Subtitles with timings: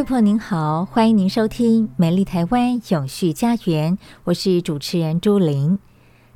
[0.00, 5.78] 位朋友您好，欢迎您收听《美丽台湾永续家园》，我是主持人朱琳。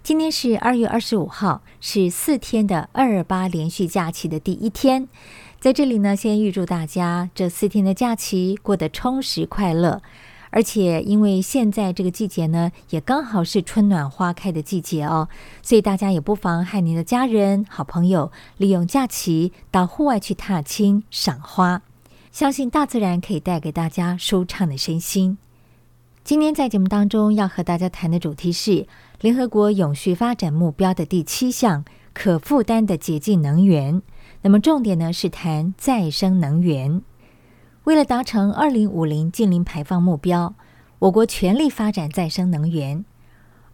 [0.02, 5.08] 今天是二月二十五号，是四天的二二八连续假期的第一天。
[5.58, 10.02] 在这里呢，先预祝大家这四天的假期过得充实快乐。
[10.50, 15.30] 而且因为现在这个季节呢，也刚好是春暖花开的季节哦，
[15.62, 21.80] 所以大家也不妨和您的家人、好朋友利用假期到户外去踏青、赏花。
[22.34, 25.38] 相信大自然可以带给大家舒畅的身心。
[26.24, 28.88] 今天在节目当中要和大家谈的主题是
[29.20, 34.02] 联合国永续发展目标的第七项——可负担的洁净能源。
[34.42, 37.02] 那么重点呢是谈再生能源。
[37.84, 40.56] 为了达成二零五零净零排放目标，
[40.98, 43.04] 我国全力发展再生能源。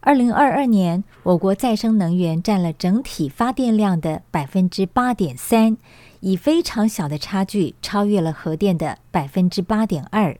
[0.01, 5.79] 二零二二年，我国再生能源占了整体发电量的百分之八点三。
[6.21, 10.39] 以非常小的差距超越了核电的百分之八点二，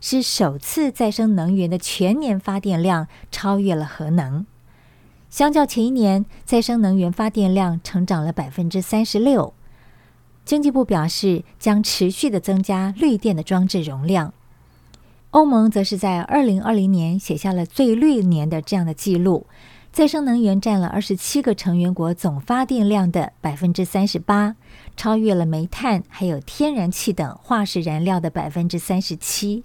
[0.00, 4.46] 是首次再生能源的全年发电量超越了核能。
[5.28, 9.54] 相较前一年，再生能源发电量成长了百分之三十六。
[10.44, 14.34] 经济部表示，将持续的增加绿电的装置容量。
[15.30, 19.46] 欧盟则是在二零二零年写下了最绿年的这样的记录，
[19.92, 24.56] 再生能源占了二十七个成员国总发电量的百分之三十八。
[24.96, 29.64] 超越了煤炭还有天然气等化石燃料的百分之三十七。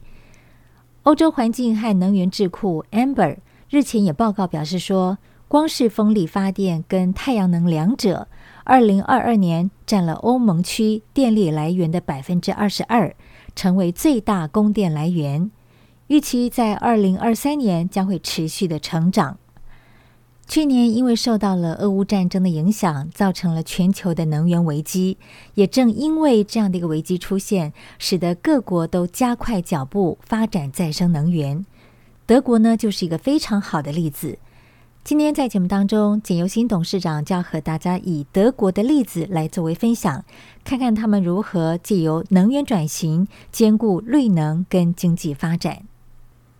[1.03, 3.37] 欧洲环境和能源智库 Amber
[3.69, 8.27] 日前也报告表示说，光是风力发电跟太阳能两者，
[8.63, 13.15] 二零二二年占了欧盟区电力来源的百分之二十二，
[13.55, 15.51] 成为最大供电来源。
[16.07, 19.37] 预期在二零二三年将会持续的成长。
[20.47, 25.17] 去年因为受到了俄乌战争的影响，造成了全球的能源危机。
[25.55, 31.65] 也正因为这样的一个危机出现，使得各国都加快脚步发展再生能源。
[32.27, 34.37] 德国呢，就是一个非常好的例子。
[35.03, 40.23] 今天在节目当中，简尤新董事长就要和大家以德国的例子来作为分享，
[40.63, 45.83] 看看他们如何借由能源转型，兼顾绿能跟经济发展。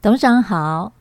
[0.02, 0.91] 董事长好。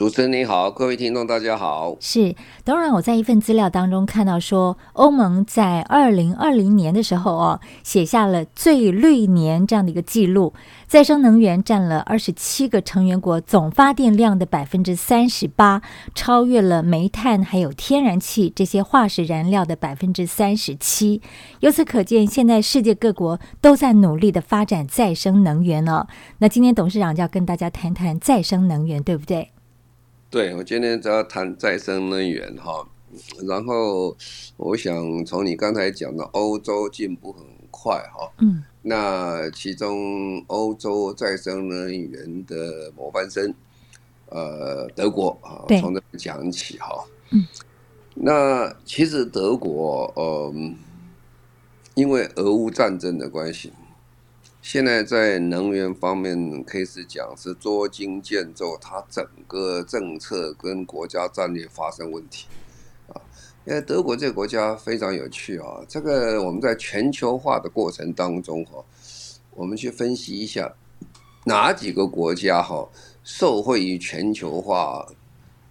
[0.00, 1.94] 主持人你好，各位听众大家好。
[2.00, 2.34] 是，
[2.64, 10.54] 当然我在一份资料当中看到说，欧盟在二零二零年的时候哦，写下了最绿年这样的一个记录，
[10.86, 15.82] 再生能源占了二十七个成员国总发电量的百分之三十八，
[16.14, 21.20] 超越了煤炭还有天然气这些化石燃料的百分之三十七。
[21.58, 26.06] 由此可见，现在世界各国都在努力的发展再生能源哦。
[26.38, 29.50] 那今天董事长就要跟大家谈谈再生能源，对不对？
[30.30, 32.86] 对，我今天主要谈再生能源哈，
[33.48, 34.16] 然后
[34.56, 43.52] 我想从你刚才讲的欧洲进步很快哈，嗯，那其中欧洲再生能源的模范生，
[44.26, 47.44] 呃，德国啊，从这讲起哈，嗯，
[48.14, 50.76] 那其实德国，嗯，
[51.94, 53.72] 因为俄乌战争的关系。
[54.72, 62.46] 现在在能源方面，可以是讲是捉襟见肘，它整个政策跟国家战略发生问题
[63.08, 63.18] 啊。
[63.66, 68.84] 因为德国这个国家非常有趣啊，这个我们在全球化的过程当中哈，
[69.56, 70.72] 我们去分析一下
[71.46, 72.88] 哪几个国家哈
[73.24, 75.04] 受惠于全球化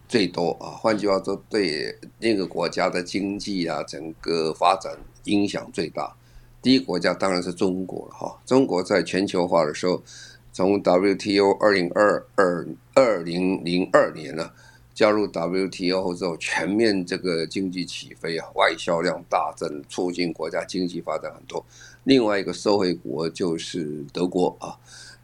[0.09, 0.75] 最多啊？
[0.75, 4.93] 换句话说，对那个国家的经济啊，整个发展
[5.23, 6.13] 影响最大。
[6.61, 10.03] 第一国家当然是中国了哈，中国在全球化的时候，
[10.51, 14.51] 从 WTO 二零二二二零零二年呢
[14.93, 21.65] 加入 WTO 之后，全面这个经济起飞啊，外销量大增，促进国家经济发展很多。
[22.03, 24.75] 另外一个受惠国就是德国啊，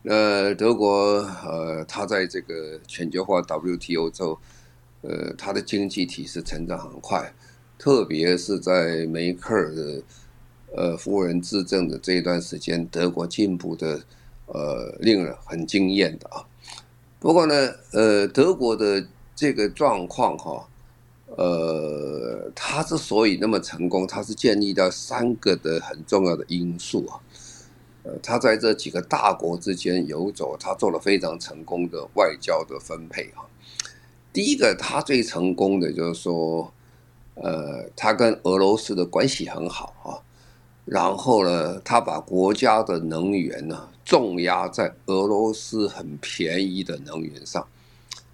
[0.03, 4.39] 呃，德国呃，它在这个全球化 WTO 之后，
[5.01, 7.33] 呃，它的经济体是成长很快，
[7.77, 10.01] 特别是在梅克尔的
[10.75, 14.01] 呃夫人执政的这一段时间，德国进步的
[14.47, 16.45] 呃令人很惊艳的啊。
[17.19, 17.55] 不过呢，
[17.91, 19.03] 呃，德国的
[19.35, 20.67] 这个状况哈，
[21.37, 27.19] 呃，它之所以那么成功，它是建立到三个的很重要的因素啊。
[28.03, 33.47] 呃，它在这几个大国之间游走，他做了非常成功的外交的分配哈。
[34.31, 36.71] 第一个，他最成功的就是说，
[37.33, 40.21] 呃，他跟俄罗斯的关系很好啊。
[40.85, 47.67] 然后呢，他把国家的能源呢重压在俄罗斯很便宜的能源上，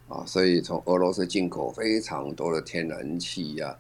[0.07, 3.75] 啊，所以从俄罗斯进口非常多的天然气呀、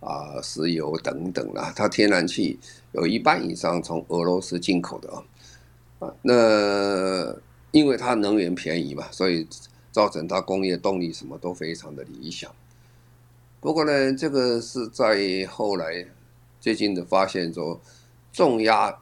[0.00, 1.72] 啊、石油等等啦。
[1.76, 2.58] 他天然气
[2.92, 5.22] 有一半以上从俄罗斯进口的啊。
[6.00, 7.34] 啊，那
[7.70, 9.46] 因为它能源便宜嘛，所以。
[9.94, 12.50] 造成它工业动力什么都非常的理想，
[13.60, 16.04] 不过呢，这个是在后来
[16.60, 17.80] 最近的发现说，
[18.34, 18.98] 重压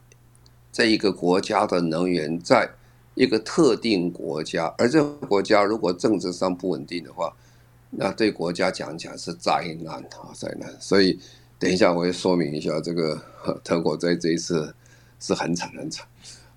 [0.70, 2.70] 这一个国家的能源在
[3.14, 7.34] 一个特定国家，而这个国家如果政治上不稳定的话，
[7.90, 10.70] 那对国家讲起来是灾难啊，灾难。
[10.78, 11.18] 所以
[11.58, 13.20] 等一下我会说明一下，这个
[13.64, 14.74] 德国在这一次
[15.18, 16.06] 是很惨很惨。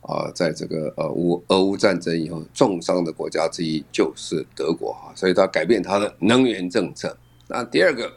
[0.01, 7.18] 啊，在这个呃乌俄乌战争以后，重伤的国家之一就是德国啊，所以他改变他的能源政策。
[7.48, 8.12] 那第二个，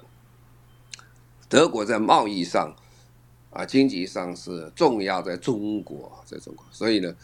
[1.49, 2.77] 德国在贸易上
[3.51, 7.15] 啊，经济上是重压在中国，在中国，所以呢，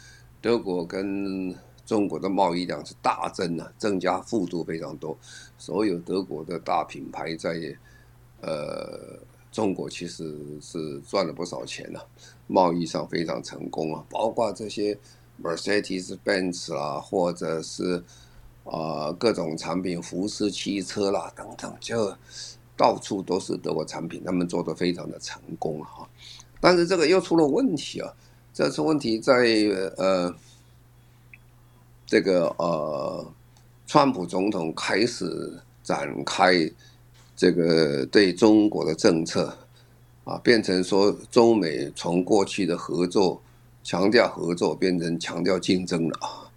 [0.41, 1.55] 德国跟
[1.87, 5.17] 中国的贸易量是大增啊，增加幅度非常多。
[5.59, 7.77] 所有德国的大品牌在
[8.41, 9.19] 呃。
[9.55, 12.05] 中国其实是赚了不少钱了，
[12.49, 14.99] 贸易上非常成功啊，包括这些
[15.41, 18.03] Mercedes-Benz 啦，或者是
[18.65, 22.13] 啊、各种产品，福斯汽车啦等等，就
[22.77, 26.09] 到处都是德国产品，他们做的非常的成功哈。
[26.65, 28.11] 但是这个又出了问题啊，
[28.55, 29.35] 这次问题在
[29.99, 30.35] 呃
[32.07, 33.31] 这个呃，
[33.87, 36.71] 川普总统开始展开。
[37.37, 39.59] 这个对中国的政策
[40.23, 43.43] 啊，变成说中美从过去的合作
[43.83, 46.49] 强调合作，变成强调竞争了啊，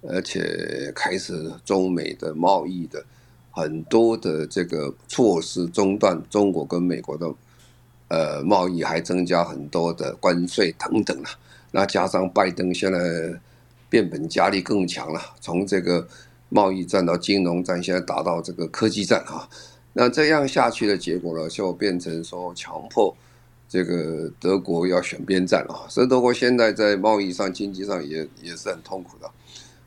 [0.00, 3.04] 而且开始中美的贸易的
[3.50, 7.30] 很多的这个措施中断中国跟美国的
[8.08, 11.28] 呃贸易，还增加很多的关税等等了。
[11.70, 12.98] 那加上拜登现在
[13.88, 16.06] 变本加厉更强了，从这个
[16.48, 19.48] 贸易战到金融战，现在打到这个科技战啊。
[19.92, 23.16] 那这样下去的结果呢，就变成说强迫
[23.68, 29.30] 这个德国要选边站啊，所以德国现在在贸易上、经济上也也是很痛苦的。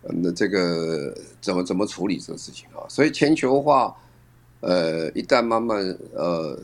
[0.10, 2.88] 那这个怎么怎么处理这个事情啊？
[2.88, 3.94] 所以全球化，
[4.62, 6.58] 呃，一旦慢慢呃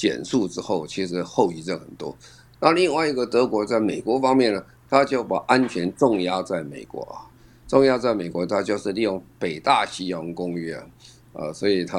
[0.00, 2.16] 减速之后，其实后遗症很多。
[2.58, 7.28] 那另外一个德国在美国方面呢，他就把安全重压在美国啊，
[7.68, 10.86] 重压在美国，他就是利用北大西洋公约啊。
[11.34, 11.98] 呃，所以他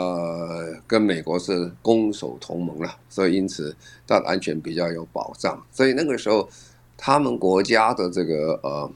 [0.87, 3.75] 跟美国是攻守同盟了，所以因此
[4.07, 5.63] 他的安全比较有保障。
[5.71, 6.49] 所以那个时候，
[6.97, 8.91] 他们国家的这个呃，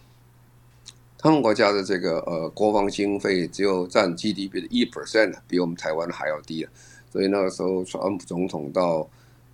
[1.18, 6.70] 他们国家的这个呃国防经费只有占 GDP 的一 percent，比我们台湾还要低了。
[7.16, 9.08] 所以那个时候，川普总统到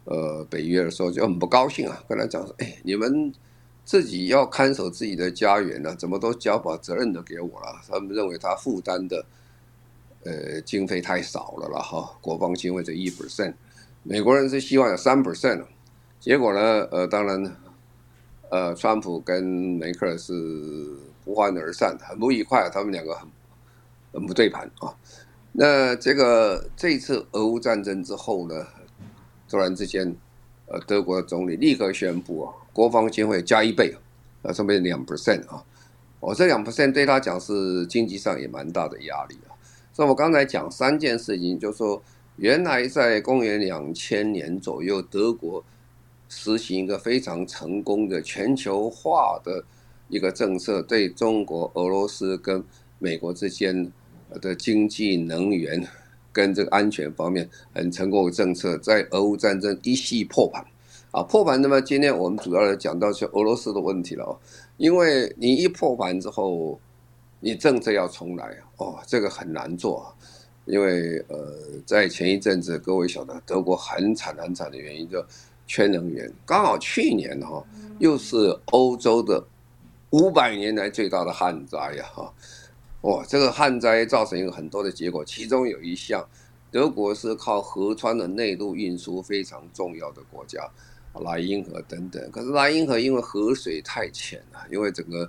[0.06, 3.32] 呃北约的时候就很不高兴啊，跟他讲说：“哎，你们
[3.86, 9.24] 自己要看守自己的家园呢，怎么都交把责任都给我了？”他们认为他负担的。
[10.24, 13.56] 呃，经费太少了了哈，国防经费只一 percent，
[14.04, 15.64] 美国人是希望有三 percent，
[16.20, 17.56] 结果呢，呃，当然，
[18.52, 23.28] 呃，川普跟梅克尔是不欢而散，很不愉快，他们两个很
[24.14, 24.94] 很不对盘啊。
[25.54, 28.66] 那这个这次俄乌战争之后呢，
[29.50, 30.16] 突然之间，
[30.68, 33.94] 呃，德国总理立刻宣布啊，国防经费加一倍，
[34.44, 35.64] 啊，上面两 percent 啊，
[36.22, 39.52] 我这两 percent 对他讲是经济上也蛮大的压力啊。
[39.94, 42.02] 所以我刚才讲三件事情，就是说，
[42.38, 45.62] 原来在公元两千年左右，德国
[46.30, 49.66] 实行一个非常成功的全球化的
[50.08, 52.64] 一个政策，对中国、俄罗斯跟
[53.00, 53.92] 美国之间
[54.40, 55.86] 的经济、能源
[56.32, 60.66] 跟这个安全方面很成功的政策，在俄乌战争一系破盘
[61.12, 61.62] 啊，破盘。
[61.62, 64.40] 那么今天我们主要来讲到是俄罗斯的问题了哦，
[64.78, 66.80] 因为你一破盘之后。
[67.44, 70.14] 你政策要重来哦，这个很难做，啊
[70.66, 71.52] 因为呃，
[71.88, 75.26] 在前一阵子各位晓得德国很惨很惨的原因就
[75.66, 77.66] 缺能源，刚好去年哈
[77.98, 79.44] 又是欧洲的
[80.12, 82.32] 五百年来最大的旱灾呀哈，
[83.02, 86.24] 哇，这个旱灾造成一个很多的结果，其中有一项
[86.70, 90.70] 德国是靠河川的内陆运输非常重要的国家，
[91.20, 92.30] 莱茵河等等。
[92.30, 95.28] 可是莱茵河因为河水太浅了，因为整个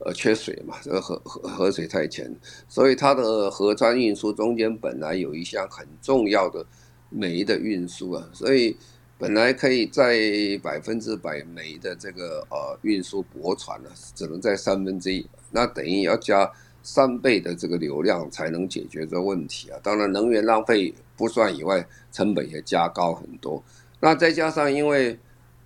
[0.00, 2.34] 呃缺水嘛，这个河河河水太浅，
[2.68, 6.66] 所以它的河川运输中间本来有一项很重要的
[7.10, 8.76] 煤的运输啊，所以
[9.16, 10.18] 本来可以在
[10.60, 16.50] 百分之百煤的这个呃运输驳船呢，只能在三分之一，那等于要加。
[16.86, 19.80] 三倍的这个流量才能解决这问题啊！
[19.82, 23.64] 当然，能源浪费不算以外，成本也加高很多。
[24.00, 25.18] 那再加上因为，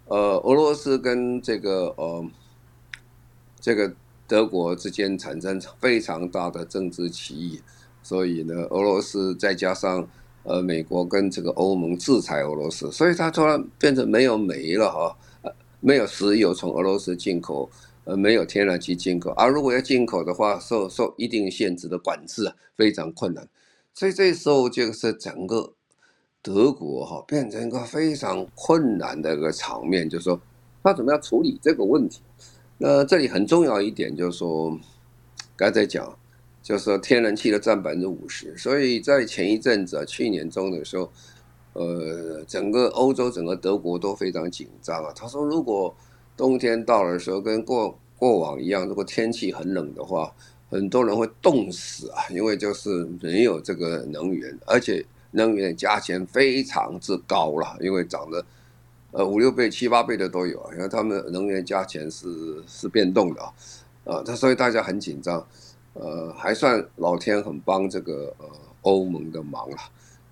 [0.07, 2.25] 呃，俄罗斯跟这个呃，
[3.59, 3.93] 这个
[4.29, 7.61] 德国之间产生非常大的政治歧义，
[8.01, 10.09] 所以呢，俄罗斯再加上
[10.45, 15.17] 呃，美国跟这个欧盟制裁俄罗斯，所以它突然变成没有煤了哈，
[15.81, 17.69] 没有石油从俄罗斯进口。
[18.09, 23.47] 呃，没有天然气进口，而、如果要进口的话，受受一定限制的管制啊，非常困难。
[23.93, 25.75] 所以这时候就是整个
[26.41, 30.41] 德国哈、变成一个非常困难的一个场面，就是说
[30.83, 32.23] 他怎么样处理这个问题？
[32.79, 34.75] 那这里很重要一点就是说，
[35.55, 36.19] 刚才讲，
[36.63, 41.13] 就是说天然气的占百分之五十，所以在前一阵子啊，去年中的时候，
[41.75, 45.13] 呃，整个欧洲、整个德国都非常紧张啊。
[45.15, 45.95] 他说如果
[46.39, 50.33] 冬天到了的时候，跟过过往一样，如果天气很冷的话，
[50.71, 58.47] 很多人会冻死啊，因为就是没有这个能源，而且能源的价钱非常之高了，因为涨了
[59.11, 63.53] 呃五六倍、七八倍的都有啊，因为他们能源价钱是是变动的啊，
[64.05, 65.45] 啊，他所以大家很紧张，
[65.95, 68.47] 呃，还算老天很帮这个呃
[68.83, 69.77] 欧盟的忙了。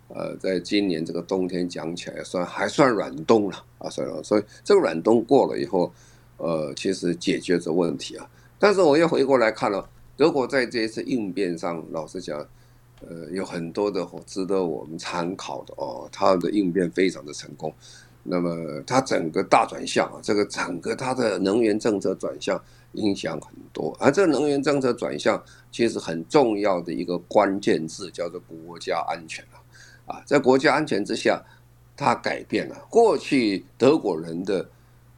[0.08, 5.92] 呃，在今年这个冬天讲起来算还算软冬了啊，算了，所以这个软冬过了以后，
[6.36, 8.28] 呃，其实解决这问题啊。
[8.58, 12.38] 但是我又回过来看了，德国在这一次应变上，老实讲，
[13.00, 16.08] 呃，有很多的值得我们参考的哦。
[16.12, 17.74] 他的应变非常的成功，
[18.22, 22.58] 那么他整个大转向啊，这个整个他的能源政策转向
[22.92, 29.60] 影响很多，而这个能源政策转向其实很重要的一个关键字叫做国家安全啊。
[30.06, 31.42] 啊，在国家安全之下，
[31.96, 34.68] 它改变了过去德国人的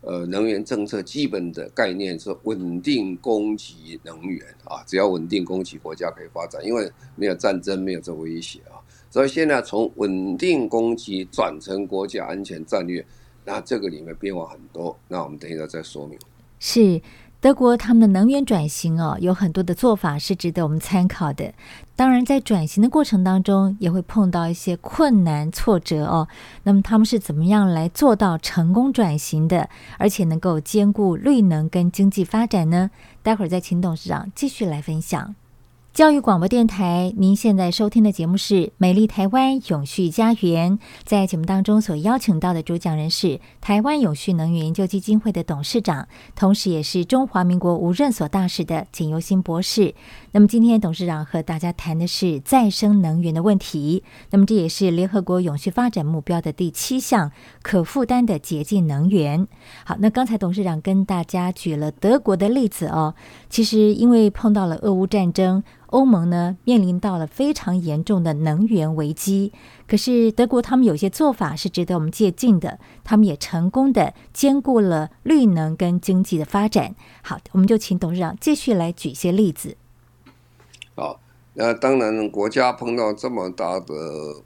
[0.01, 8.81] 呃能源政策基本的概念是稳定供给能源啊，只要稳定供给，国家可以发展，因为没有战争，没有这威胁啊。
[9.11, 13.05] 所以现在从稳定供给转成国家安全战略，
[13.45, 14.97] 那这个里面变化很多。
[15.09, 16.19] 那我们等一下再说明。
[16.59, 17.01] 是。
[17.41, 21.53] 德国他们的能源转型哦，有很多的做法是值得我们参考的。
[21.95, 26.27] 当然，在转型的过程当中，也会碰到一些困难挫折哦。
[26.65, 29.69] 那么他们是怎么样来做到成功转型的，
[29.99, 32.91] 而且能够兼顾绿能跟经济发展呢？
[33.23, 35.37] 待会儿再请董事长继续来分享。
[35.99, 40.79] 教育广播电台，您现在收听的节目是《美丽台湾永续家园》。
[41.03, 49.93] 在节目当中所邀请到的主讲人是台湾永续能源研究基金会的董事长，同时也是中华民国无任所大使的景尤新博士。
[50.33, 54.03] 那么今天董事长和大家谈的是再生能源的问题。
[54.31, 57.33] 那么这也是联合国永续发展目标的第七项，
[57.63, 59.47] 可负担的洁净能源。
[59.85, 63.15] 好，那刚才董事长跟大家举了德国的例子哦，
[63.49, 65.63] 其实因为碰到了俄乌战争。
[65.89, 69.55] 欧盟呢，面临到了非常严重的能源危机，
[69.87, 76.95] 可是德国他们有些做法是值得我们借鉴的，他们也成功的兼顾了绿能跟经济的发展。
[77.23, 79.79] 好，我们就请董事长继续来举一些例子。
[80.99, 81.15] 啊，
[81.55, 83.95] 那当然，国家碰到这么大的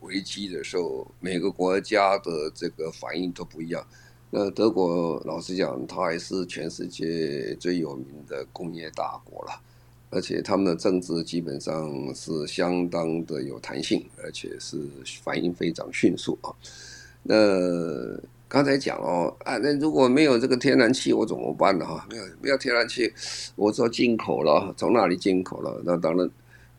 [0.03, 3.83] 危机的时候，每个国家的这个反应都不一样。
[4.31, 9.61] 那德国老实讲，它还是全世界最有名的工业大国了。
[10.15, 14.79] 而且他们的政治基本上是相当的有弹性，而且是
[15.23, 16.53] 反应非常迅速啊。
[17.23, 17.35] 那
[18.47, 21.87] 刚才讲哦，啊，那如果没有这个天然气，我怎么办呢？
[21.87, 23.11] 哈，没有没有天然气，
[23.57, 25.81] 我说进口了，从哪里进口了？
[25.83, 26.31] 那当然，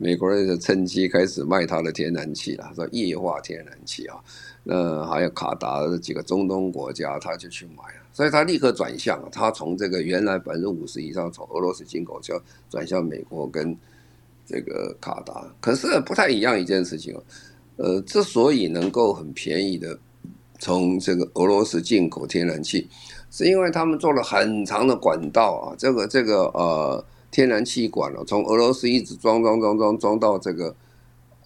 [0.04, 4.18] 美国人就趁机开始卖他的天然气了，说液化天然气啊。
[4.62, 7.84] 那还有卡达几个中东国家，他就去买。
[8.12, 12.38] 所以他立刻转向，他从这个原来百分之五十以上从俄罗斯进口，就
[12.70, 13.74] 转向美国跟
[14.46, 15.50] 这个卡达。
[15.62, 17.24] 可是不太一样一件事情哦，
[17.78, 19.98] 呃，之所以能够很便宜的
[20.60, 22.90] 从这个俄罗斯进口天然气，
[23.32, 30.76] 是因为他们做了很长的管道啊，这个这个呃天然气管了，从俄罗斯一直装装装装装到这个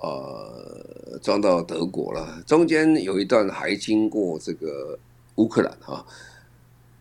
[0.02, 5.00] 呃装到德国了，中间有一段还经过这个
[5.36, 6.06] 乌克兰哈。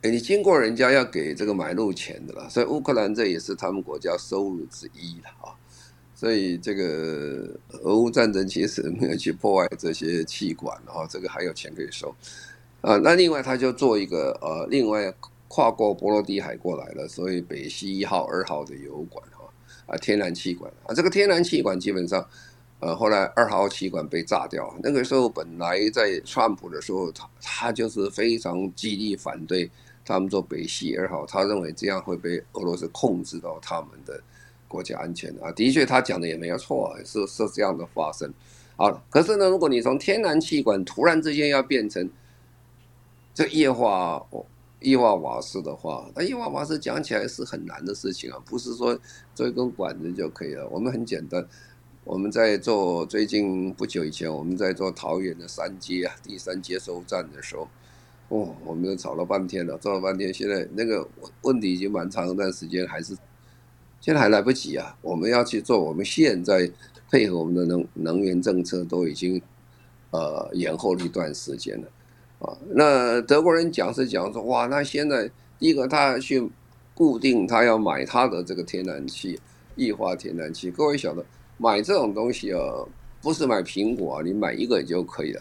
[0.02, 5.50] 你经过人家要给这个买路钱的了，所以乌克兰这也是他们国家收入之一了啊。
[6.14, 7.48] 所以这个
[7.82, 12.14] 俄乌战争其实没有去破坏这些气管，啊这个还有钱可以收。
[12.82, 15.12] 啊，那另外他就做一个呃，另外
[15.48, 19.44] 跨过波罗的海过来了，所以北溪一号、二号的油管哈
[19.86, 22.26] 啊，天然气管啊，这个天然气管基本上。
[22.78, 24.70] 呃，后来二号气管被炸掉。
[24.82, 29.68] 那个时候本来在川普的时候，他他就是非常极力反对
[30.04, 34.22] 他们做北溪二号，他认为这样会被俄罗斯控制到他们的
[34.68, 35.50] 国家安全啊。
[35.52, 38.30] 的确，他讲的也没有错，是是这样的发生。
[38.76, 42.06] 好，可是呢，如果你从天然气管突然之间要变成
[43.32, 44.44] 这液化哦
[44.96, 48.98] 化瓦斯的话，那液化瓦斯讲起来是很难的事情啊，不是说
[49.34, 50.68] 做一根管子就可以了。
[50.68, 51.46] 我们很简单。
[52.04, 57.68] 我们在做最近不久以前，我们在做桃园的三接啊，第三接收站的时候，
[58.28, 61.08] 哦，我们都吵了半天了，做了半天，现在那个
[61.42, 63.16] 问题已经蛮长一段时间，还是
[64.00, 64.96] 现在还来不及啊！
[65.02, 66.70] 我们要去做，我们现在
[67.10, 69.42] 配合我们的能能源政策都已经
[70.12, 71.88] 呃延后了一段时间了
[72.38, 72.56] 啊。
[72.70, 76.48] 那德国人讲是讲说，哇，那现在第一个他去
[76.94, 79.38] 固定他要买他的这个天然气，
[79.76, 81.24] 液化天然气，各位晓得。
[81.58, 82.60] 买这种东西啊，
[83.22, 85.40] 不是买苹果，你买一个就可以了。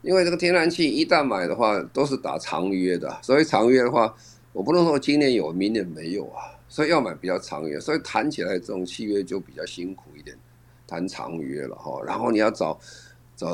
[0.00, 3.18] 因为这个天然气一旦买的话，都是打长约的。
[3.20, 4.14] 所以长约的话，
[4.54, 6.56] 我不能说今年有，明年没有啊。
[6.70, 10.34] 所以要买比较长约，所以谈起来这种契约就比较辛苦一点，
[10.86, 12.00] 谈长约了哈。
[12.02, 12.80] 然后你要找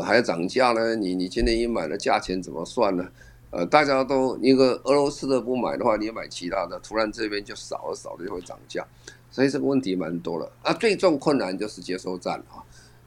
[0.02, 3.08] 还要涨价呢，你你今天一买的价钱怎么算呢？
[3.50, 8.86] 呃，大家都一个俄罗斯的不买的话，你买其他的，突然这边就少了，少了就会涨价。
[9.30, 12.60] 所以这个问题蛮多了啊，最重困难就是接收站啊，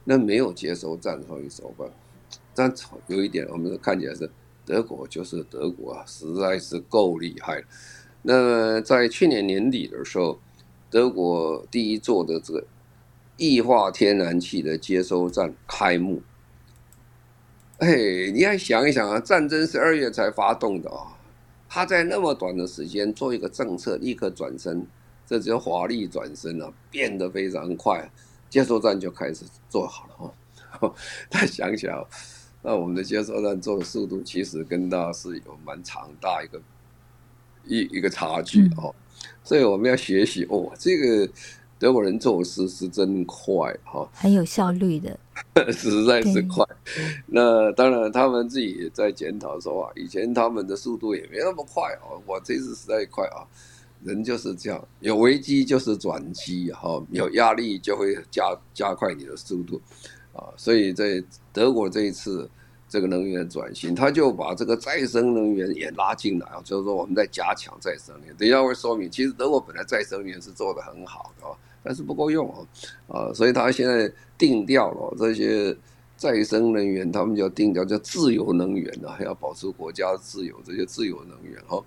[0.04, 1.88] 那没有接收站的话怎么办？
[2.56, 2.74] 但
[3.08, 4.30] 有一点，我们看起来是
[4.66, 7.64] 德国就是德国啊，实在是够厉害。
[8.24, 10.40] 那在去年年底的时候，
[10.90, 12.66] 德国第一座的这个
[13.38, 16.22] 液化天然气的接收站开幕。
[17.82, 21.18] 哎，你要想一想啊，战争是二月才发动的啊，
[21.68, 24.86] 他在那么短的时间做一个政策，立刻转身。
[25.26, 28.12] 这只有华丽转身了，变得非常快，
[28.50, 30.36] 接收站就开始做好了
[30.82, 30.94] 哦。
[31.28, 32.06] 他想想，
[32.62, 36.62] 那我们的接收站做的速度其实跟他是有蛮长大一个
[37.66, 38.94] 一一个差距哦，
[39.44, 41.28] 所以我们要学习哦，这个
[41.82, 45.20] 德国人做事是真快哈，很有效率的，
[45.74, 46.64] 实在是快。
[47.26, 53.42] 那当然，他们自己也在检讨说啊，以前他们的速度也没那么快哦，我这次实在快啊。
[54.04, 59.82] 人就是这样，有危机就是转机，哈，有压力就会加加快你的速度，
[60.34, 62.48] 啊，所以在德国这一次
[62.88, 68.36] 这个能源转型，他就把这个再生能源也拉进来啊，就是说我们在加强再生能源。
[68.38, 71.46] 等一下会说明，其实德国本来再生能源是做得很好的，
[71.84, 72.58] 但是不够用啊，
[73.08, 75.76] 啊，所以他现在定调了这些
[76.16, 81.84] 再生能源，他们就定调叫自由能源了，还要保持国家自由，这些自由能源哈。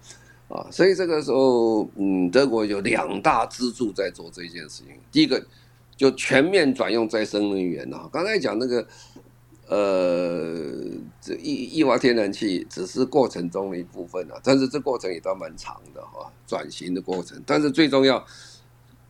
[0.47, 4.89] 啊，所以这个时候，嗯，德国有两大支柱在做这件事情。
[5.11, 5.43] 第一个，
[5.97, 8.07] 就全面转用再生能源啊。
[8.13, 8.87] 刚才讲那个，
[9.69, 10.63] 呃，
[11.19, 17.43] 这液液化天然气只是过程中的一部分啊，但是这过程也倒蛮长的哈，转型的过程。
[17.47, 18.23] 但是最重要，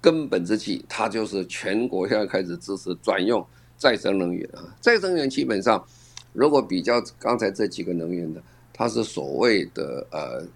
[0.04, 3.42] 根本之计，它就是全国现在开始支持转用
[3.78, 4.60] 再生能源啊。
[4.78, 5.82] 再生能源基本上，
[6.34, 10.46] 如果比较刚才这几个能源的，它是所谓的呃。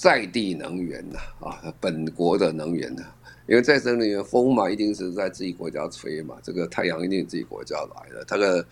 [0.00, 3.02] 在地能源呐，啊，本国的能源呐，
[3.48, 8.64] 因为再生能源风嘛，一定是在自己国家吹嘛，这个太阳一定自己国家来的，它的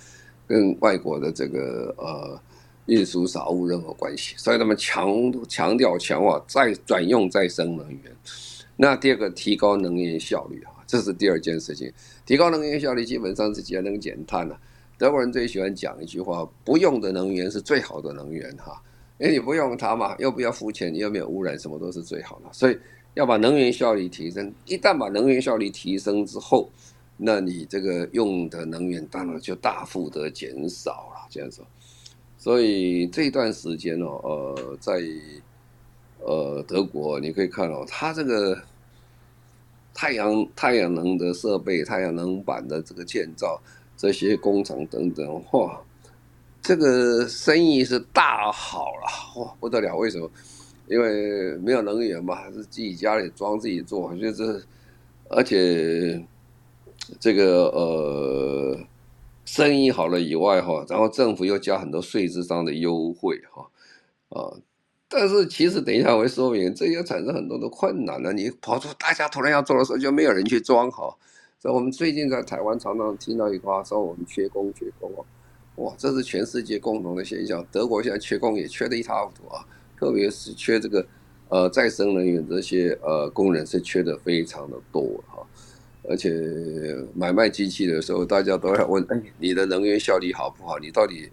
[0.47, 2.41] 跟外国的这个呃
[2.87, 5.11] 运输少无任何关系，所以他们强
[5.49, 8.17] 强调强化再转用再生能源。
[8.77, 11.91] 那第二个，提高能源效率啊，这是第二件事情。
[12.25, 14.59] 提高能源效率基本上是节能减碳了。
[14.99, 18.83] 德国人最喜欢讲一句话：不用的能源是最好的能源哈。
[19.19, 22.53] 因为你不用它嘛，又不要付钱，又没有污染，什么都是最好的。
[22.53, 22.79] 所以
[23.15, 24.53] 要把能源效率提升。
[24.67, 26.71] 一旦把能源效率提升之后，
[27.17, 31.27] 那你这个用的能源当然就大幅的减少了。
[31.31, 31.67] 这样说，
[32.37, 35.03] 所以这段时间哦，呃，在
[36.27, 38.61] 呃德国你可以看到，它这个
[39.95, 43.61] 太阳太阳能的设备、太阳能板的这个建造，
[43.97, 45.71] 这些工厂等等，嚯！
[46.61, 49.97] 这个生意是大好了，哇，不得了！
[49.97, 50.29] 为什么？
[50.89, 54.65] 因为没有能源嘛，是自己家里装自己做，就是，
[55.29, 56.21] 而且
[57.21, 58.79] 这个呃，
[59.45, 63.69] 生意好了以外哈，然后政府又加很多税制上的优惠哈，
[64.31, 64.51] 啊，
[65.19, 68.33] 但是其实等一下我会说明，这也产生很多的困难了。
[68.33, 71.15] 你跑出大家突然要做的时候，就没有人去装哈，
[71.59, 75.25] 所以我们最近在台湾常常听到一句话说我们缺工缺工啊，
[75.77, 77.65] 哇，这是全世界共同的现象。
[77.73, 79.65] 德国现在缺工也缺得一塌糊涂啊，
[79.99, 81.07] 特别是缺这个
[81.49, 85.43] 呃再生能源这些呃工人是缺的非常的多哈。
[86.09, 86.31] 而且
[87.15, 90.79] 买卖机器的时候，大家都要问：哎，你的能源效率好不好？
[90.79, 91.29] 你到底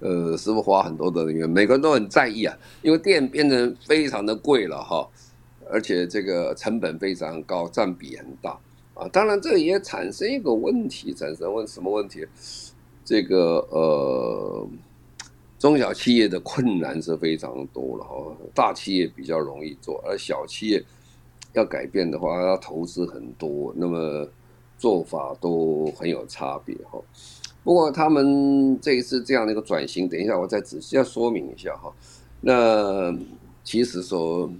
[0.00, 1.48] 呃是不是花很多的人员？
[1.48, 5.08] 每个人都很在意啊，因为电变成非常的贵了哈，
[5.70, 8.58] 而且这个成本非常高，占比很大
[8.94, 9.06] 啊。
[9.08, 12.26] 当然，这也产生一个问题，产生问什么问题？
[13.04, 14.68] 这个呃，
[15.58, 20.84] 中小企业的困难是非常多了哈，大企业比较容易做，而小企业。
[21.52, 24.24] 要改变的话，要投资很多，那么
[24.78, 27.02] 做法都很有差别哈。
[27.70, 31.88] 不过他们这一次这样的一个转型，等一下我再仔细要说明一下哈。
[32.40, 33.16] 那
[33.62, 34.50] 其实说，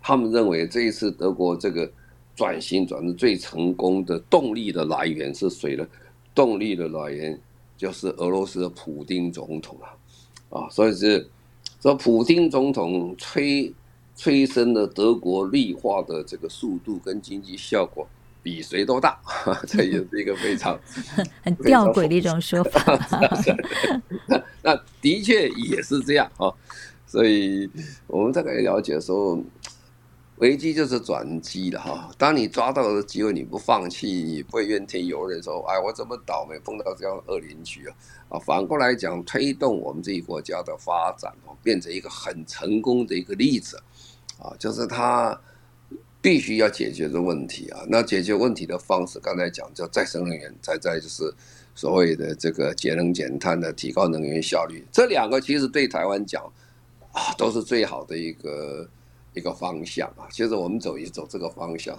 [0.00, 1.90] 他们认为这一次德国这个
[2.36, 5.84] 转型转的最成功的动力的来源是谁呢？
[6.32, 7.36] 动力的来源
[7.76, 9.90] 就是俄罗斯的普丁总统啊，
[10.56, 11.28] 啊，所以是
[11.82, 13.74] 说普丁总统催。
[14.16, 18.06] 催生了德国绿化的这个速度跟经济效果
[18.44, 19.18] 比谁都大，
[19.66, 20.78] 这也是一个非常
[21.42, 22.80] 很吊诡的一种说法。
[24.62, 26.52] 那的确也是这样啊，
[27.06, 27.68] 所以
[28.06, 29.42] 我们大概了解说，
[30.36, 32.10] 危机就是转机的哈。
[32.18, 37.96] 当你抓到的机会，你不放弃，你不会怨天尤人说，哎，我怎么倒霉碰到这样的恶邻居啊？
[38.30, 43.82] 啊，反过来讲，推动我们这一国家的发展哦，变成一个很成功的一个例子。
[44.38, 45.38] 啊，就是他
[46.24, 47.84] 必须要解决的问题啊。
[47.86, 51.30] 那解决问题的方式，刚才讲叫再生能源，再再就是
[51.74, 54.82] 所谓的这个节能减碳的提高能源效率。
[54.90, 56.42] 这两个其实对台湾讲
[57.12, 58.88] 啊，都是最好的一个
[59.34, 60.24] 一个方向啊。
[60.30, 61.94] 其实我们走一走这个方向，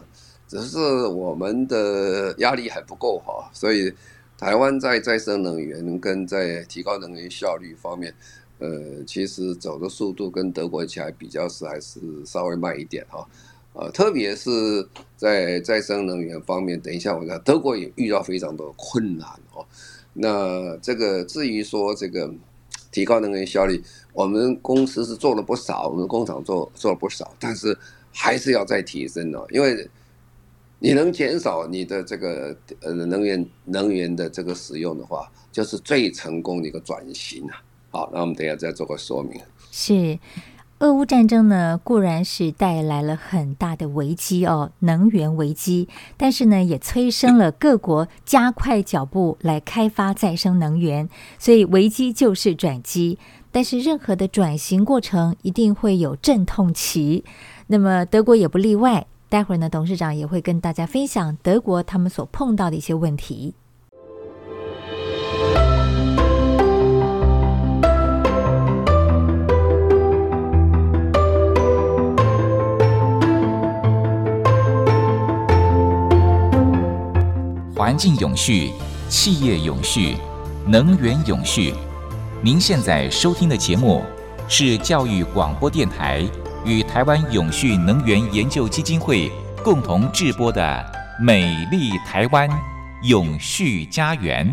[0.47, 3.93] 只是我们的压力还不够哈，所以
[4.39, 8.11] 台湾在再生能源跟在提高能源效率方面。
[8.57, 13.27] 呃，其实走的速度跟德国起来比较是还是稍微慢一点哈，
[13.77, 19.65] 呃，特别是在再生能源方面，等一下我讲，德国也遇到非常多的困难哦。
[20.13, 22.33] 那这个至于说这个
[22.89, 23.83] 提高能源效率，
[24.13, 27.77] 我们公司是做了不少，我们工厂做做了不少，但是
[28.13, 29.89] 还是要再提升哦，因为
[30.79, 37.61] 你能减少你的这个呃能源能源的这个使用的话，就是最成功的一个转型啊。
[37.89, 39.41] 好，那我们等一下再做个说明。
[39.71, 40.17] 是，
[40.79, 51.07] 俄乌战争呢，固然是带来了很大的危机哦，能源危机，但是呢，也催生了各国加快脚步来开发再生能源，
[51.39, 53.17] 所以危机就是转机。
[53.53, 57.23] 但是任何的转型过程一定会有阵痛期，
[57.67, 59.07] 那么德国也不例外。
[59.29, 63.53] 待会儿呢，董事长也会跟大家分享德国他们所碰到的一些问题。
[77.75, 78.71] 环境永续，
[79.09, 80.15] 企业永续，
[80.65, 81.73] 能源永续。
[82.41, 84.01] 您现在收听的节目
[84.47, 86.25] 是教育广播电台
[86.63, 89.29] 与台湾永续能源研究基金会
[89.61, 90.61] 共同制播的
[91.21, 92.49] 《美丽台湾
[93.03, 94.47] 永续家园》。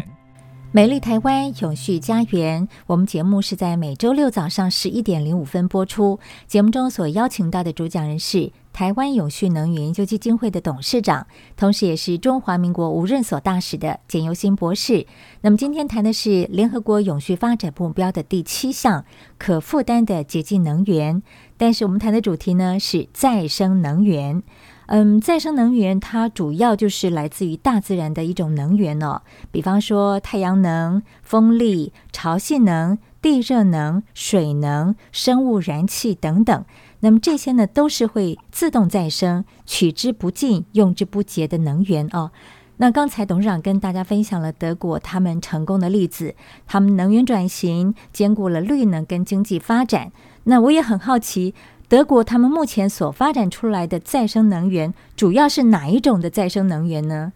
[0.72, 6.18] 美丽台湾永续家园，我们节目是在每周六早上十一点零五分播出。
[6.48, 15.06] 节目中所邀请到的主讲人是台湾永续能源研究基金会的董事长，同时也是中华民国无任所大使的简尤新博士。
[15.42, 19.04] 那么今天谈的是联合国永续发展目标的第七项
[19.38, 21.22] 可负担的洁净能源，
[21.56, 24.42] 但是我们谈的主题呢是再生能源。
[24.86, 36.64] 嗯，再生能源它主要就是来自于大自然的一种能源哦，比方说太阳能、风力、潮汐能、地热能、水能、生物燃气等等。
[37.04, 42.30] 那么这些呢，都是会自动再生、取之不尽、用之不竭的能源哦。
[42.76, 46.34] 那刚才董事长跟大家分享了德国他们成功的例子，
[46.66, 50.12] 他们能源转型兼顾了绿能跟经济发展。
[50.44, 51.54] 那我也很好奇。
[51.88, 57.32] 德国他们目前所发展出来的再生能源，主要是哪一种的再生能源呢？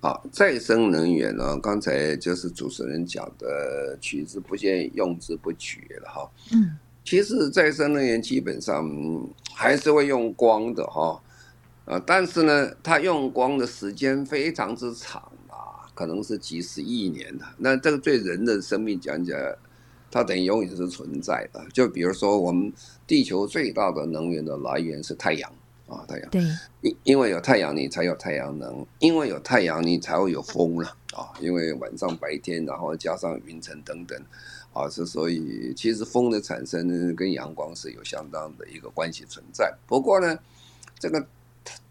[0.00, 6.30] 好，再生能源呢，刚才就是主持人讲的，取之不尽，用之不竭了哈。
[6.52, 6.76] 嗯，
[7.08, 8.86] 其实再生能源基本上
[9.54, 11.18] 还是会用光的哈，
[11.86, 17.46] 啊，但是呢，它用光的时间非常之长啊，可能是几十亿年的。
[17.56, 19.56] 那这个对人的生命讲起来，
[20.10, 21.64] 它等于永远是存在的。
[21.72, 22.70] 就比如说我们。
[23.06, 25.50] 地球最大的能源的来源是太阳，
[25.86, 26.28] 啊，太阳。
[26.28, 26.42] 对，
[26.82, 31.32] 因因为有太阳，你才有太阳能；因为有太阳，你才会有风了啊。
[31.40, 34.22] 因为晚上白天，然后加上云层等等，
[34.78, 39.74] 啊，是所以其实风的产生跟阳光是有相当的一个关系存在。
[39.86, 40.38] 不过呢，
[40.98, 41.26] 这个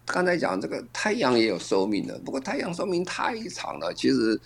[0.06, 4.40] 刚才讲这个太阳也有寿命的，不过太阳寿命太长了，其实。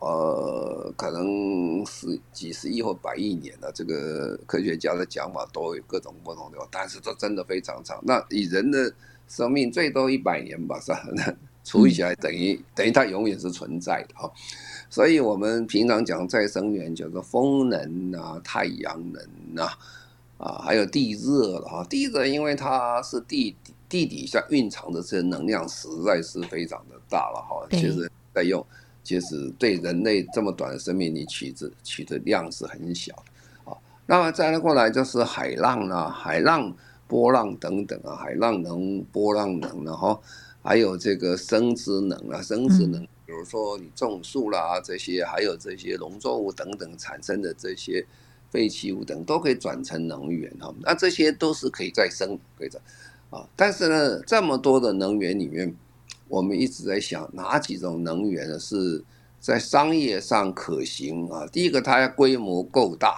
[0.00, 8.02] 呃，可能是几十亿或百亿年的这个科学家的讲法都有各种不同的，但是这真的非常长。
[8.02, 8.92] 那以人的
[9.28, 11.00] 生命最多一百年吧，是吧？
[11.64, 14.30] 那除以起来等于等于它永远是存在的哈。
[14.90, 19.78] 所以我们平常讲再生源，叫做风能啊、太阳能啊，
[20.38, 21.84] 啊，还有地热了哈。
[21.84, 23.56] 地热因为它是地
[23.88, 27.66] 地底下蕴藏的这些能量实在是非常的大了哈。
[27.70, 28.64] 其实在用。
[29.06, 33.76] 其实对人类这么短的生命，你取的取的量是很小的啊。
[34.06, 36.74] 那么再来过来就是海浪啊，海浪、
[37.06, 40.18] 波浪等等啊，海浪能、波浪能，然后
[40.64, 48.04] 还有这个生殖能啊，生殖能，比如说你种树啦这些，还有这些农作物等等产生的这些
[48.50, 50.74] 废弃物等，都可以转成能源哈。
[50.80, 52.80] 那这些都是可以再生，可以的
[53.30, 53.46] 啊。
[53.54, 55.76] 但是呢，这么多的能源里面。
[56.26, 58.58] 我们一直在想哪几种能源呢？
[58.58, 59.04] 是
[59.38, 61.46] 在商业上可行啊？
[61.48, 63.10] 第一个，它要规模够大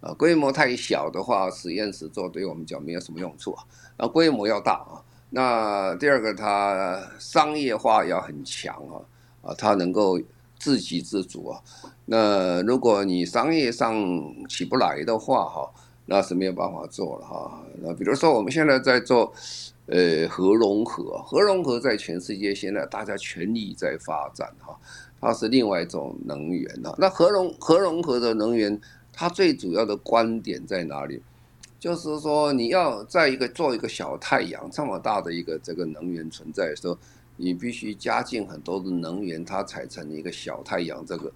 [0.00, 3.64] 啊，啊，规模太小的话，实验室做对我们讲没有什么用处啊。
[3.96, 5.02] 啊，规模要大啊。
[5.30, 9.00] 那第二个，它商业化要很强啊，
[9.42, 10.20] 啊，它能够
[10.58, 11.60] 自给自足啊。
[12.06, 13.94] 那如果你商业上
[14.48, 15.70] 起不来的话，哈，
[16.06, 17.60] 那是没有办法做了哈。
[17.82, 19.32] 那比如说我们现在在做。
[19.90, 24.76] 呃，核融合，核融合在全世界现在大家全力在发展哈，
[25.18, 26.94] 它是另外一种能源啊。
[26.98, 28.78] 那核融核融合的能源，
[29.14, 31.22] 它最主要的观点在哪里？
[31.78, 36.98] 就是说你要在一个做一个小太阳这么大的一个这个能源存在的时候，
[37.36, 41.32] 你必须加进很多的能源，它才成一个小太阳这个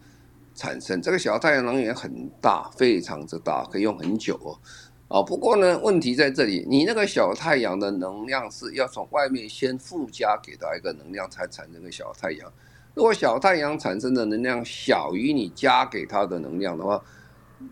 [0.54, 1.00] 产生。
[1.00, 4.58] 这个小太阳能源很大，非常之大，可以用很久哦。
[5.06, 12.50] 啊，不过呢，问题在这里，你那个小太阳的能量是要从外面先附加给它一个能量，才产生个小太阳。
[12.94, 17.00] 如果小太阳产生的能量小于你加给它的能量的话，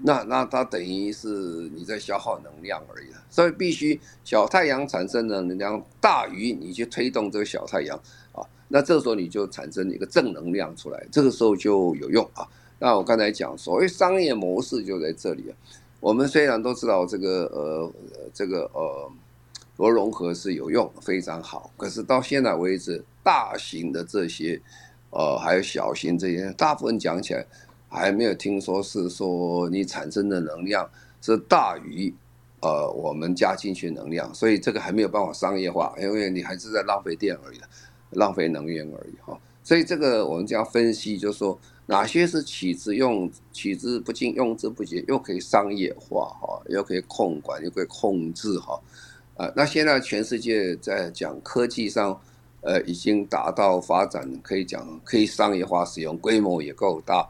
[0.03, 1.29] 那那它等于是
[1.75, 3.09] 你在消耗能量而已。
[3.29, 7.97] 所以必须小太阳产生的能量大于你去推动这个小太阳
[8.33, 12.47] 啊，那这时候你就产生一个正能量出来，这个时候就有用啊。
[12.79, 15.57] 那我刚才讲，所谓商业模式就在这里啊。
[16.01, 17.93] 我们虽然都知道这个呃
[18.33, 19.13] 这个呃
[19.77, 24.61] 核融合是有用，非常好，可是到现在为止，大型的这些
[25.11, 27.47] 呃还有小型这些，大部分讲起来
[27.91, 30.89] 还没有听说是说你产生的能量
[31.21, 32.11] 是大于
[32.61, 37.59] 呃我们加进去能量，所以这个还没有办法商业化，因为你还是在浪费电而已，
[38.13, 39.39] 浪费能源而已哈。
[39.63, 41.59] 所以这个我们就要分析，就是说。
[41.87, 48.81] 哪些是取之用取之不尽用之不竭，又可以商业化哈，又可以控管，又可以控制哈，
[49.37, 52.17] 啊，那现在全世界在讲科技上，
[52.61, 57.29] 呃，已经达到发展，可以讲可以商业化使用，规模也够大，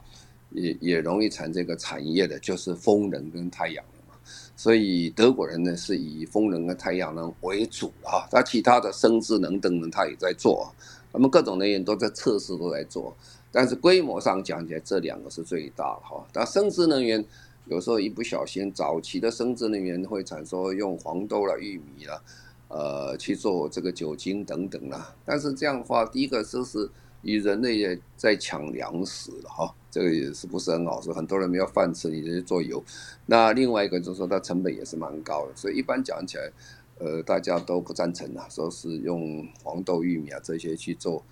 [0.50, 4.20] 也也容易产这个产业的，就是风能跟太阳能嘛。
[4.56, 10.70] 所以德国人呢是以风能跟太阳能为主啊，他其他的生质能等等他也在做，
[11.12, 13.16] 他们各种能源都在测试都在做。
[13.52, 16.24] 但是规模上讲起来，这两个是最大的哈。
[16.32, 17.24] 但生质能源
[17.66, 22.22] 有时候一不小心，早期的生质能源会产生用黄豆啦、玉米啦，
[22.68, 25.12] 呃，去做这个酒精等等啦。
[25.24, 26.88] 但是这样的话，第一个就是
[27.22, 32.82] 与人类也在抢粮食了哈，这个也是不是很好，说很多人没有饭吃，你就做油。
[33.26, 36.50] 那另外一个就是说，它成本也是蛮高的，所以一般讲起来，
[36.98, 41.22] 呃，大家都不赞成啊，说是用黄豆、玉米啊这些去做。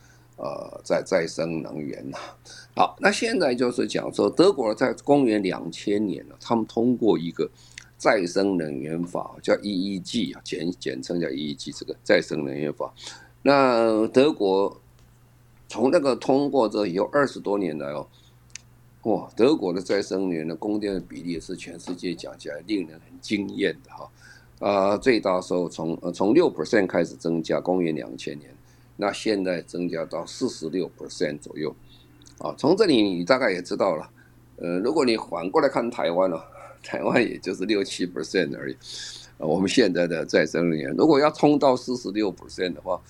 [0.41, 2.17] 呃，再再生能源呐，
[2.77, 7.51] 好，那现在就是讲说，德国在公元两千年呢，他们通过一个
[7.97, 12.95] 再生能源法，叫 EEG 啊，简简称叫 EEG，这个再生能源法。
[13.43, 14.81] 那德国
[15.69, 18.07] 从那个通过之后，有二十多年来哦，
[19.03, 24.11] 哇，德国的再生能源的供电的比例是全世界讲起来令人很惊艳的哈，
[24.67, 28.51] 啊，最大时候从呃从六 percent 开始增加，公元两千年。
[29.01, 31.73] 那现在增加到四十六 percent 左右，
[32.39, 34.11] 啊，从这里你大概也知道了，
[34.57, 36.45] 呃，如果你反过来看台湾了，
[36.83, 38.75] 台湾也就是六七 percent 而已，
[39.39, 43.01] 啊，我们现在的再生能源如果要冲到四十六 percent 的话，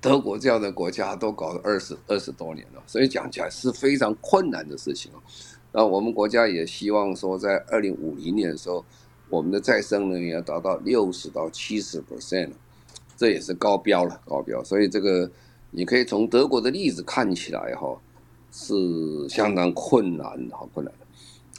[0.00, 5.20] 德国这样的国家都搞了二十二十多年了，所以讲起来是非常困难的事情啊。
[5.72, 8.84] 那我们国家也希望说，在二零五零年的时候，
[9.28, 12.50] 我们的再生能源要达到六十到七十 percent。
[13.16, 14.64] 这也是高标了，高标。
[14.64, 15.30] 所以这个
[15.70, 17.94] 你可以从德国的例子看起来哈，
[18.50, 18.74] 是
[19.28, 21.06] 相当困难的，好困难的。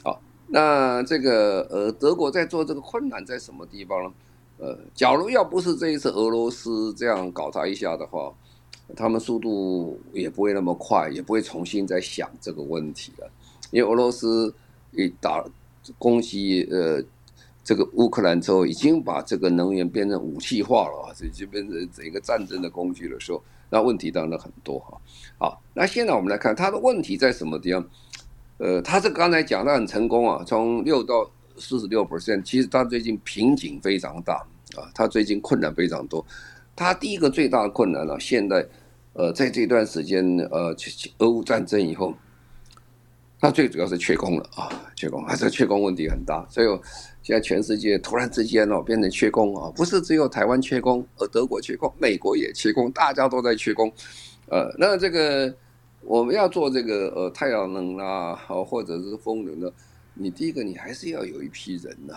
[0.02, 4.12] 好，那这个呃，德国在做这个困难在什么地方呢？
[4.62, 8.32] 呃，假如要不是这一次俄罗斯这样搞他一下的话，
[8.94, 13.28] 他们速度也不会那么快，也不会重新再想这个问题了。
[13.72, 14.54] 因为俄罗斯
[14.92, 15.44] 一打
[15.98, 17.02] 攻击呃
[17.64, 24.96] 这个乌克兰之后，已经把这个能源变成武器化了啊，这就变成整个战争的工具的时候，那问题当然很多哈。
[25.38, 27.84] 好，那现在我们来看他的问题在什么地方？
[28.58, 34.34] 呃，他这刚才讲的很成功啊，从六到四十六 percent，其实他最近瓶颈非常大
[34.76, 36.24] 啊，他最近困难非常多。
[36.74, 38.66] 他第一个最大的困难呢、现在
[39.12, 40.74] 呃在这段时间呃
[41.18, 42.14] 俄乌战争以后。
[43.44, 46.66] 他最主要是缺工了啊，缺工，还是缺工问题很大，所以
[47.24, 53.92] 现在全世界突然之间哦变成缺工啊，不是只有台湾缺工，而德国缺工，美国也缺工，大家都在缺工，
[54.46, 55.52] 呃，那这个
[56.02, 59.72] 我们要做这个呃太阳能啊，或者是风能的，
[60.14, 62.14] 你第一个你还是要有一批人呐，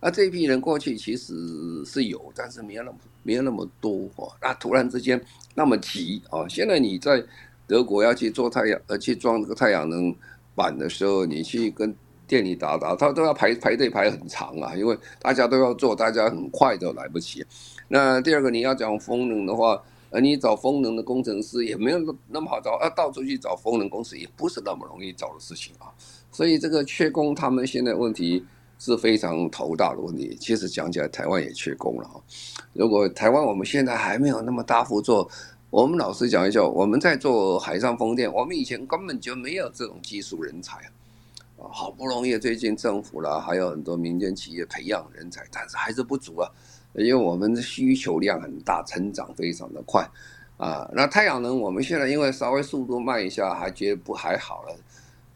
[0.00, 5.20] 那这一批人过去其实是有，但是没有那么没有那么多哦，那突然之间
[5.54, 7.22] 那么急啊，现在你在
[7.66, 10.14] 德国要去做太阳呃去装这个太阳能。
[10.56, 11.94] 板的时候，你去跟
[12.26, 17.44] 店里打打，他都要排排队排很长啊，因为大家都要做，大家很快都来不及。
[17.88, 21.98] 那第二个，你要讲风能的话，呃，你找风能的工程师也没有
[22.28, 25.92] 那么好找，要到处去找风能公司也不是那么容易找的事情啊。
[26.36, 28.44] 所以这个缺工，他们现在问题
[28.78, 30.36] 是非常头大的问题。
[30.38, 32.20] 其实讲起来，台湾也缺工了哈。
[32.74, 35.30] 如果台湾我们现在还没有那么大幅做。
[35.70, 40.76] 我们老实讲一下，我们在做海上风电，我们以前根本就没有这种技术人才
[41.56, 46.50] 啊，好不容易最近政府啦，还有很多民间企业培养人才，但是还是不足啊，
[46.94, 50.06] 因为我们的需求量很大，成长非常的快
[50.58, 50.86] 啊。
[50.94, 54.76] 那太阳能，我们现在因为稍微速度慢一下，还觉得不还好了，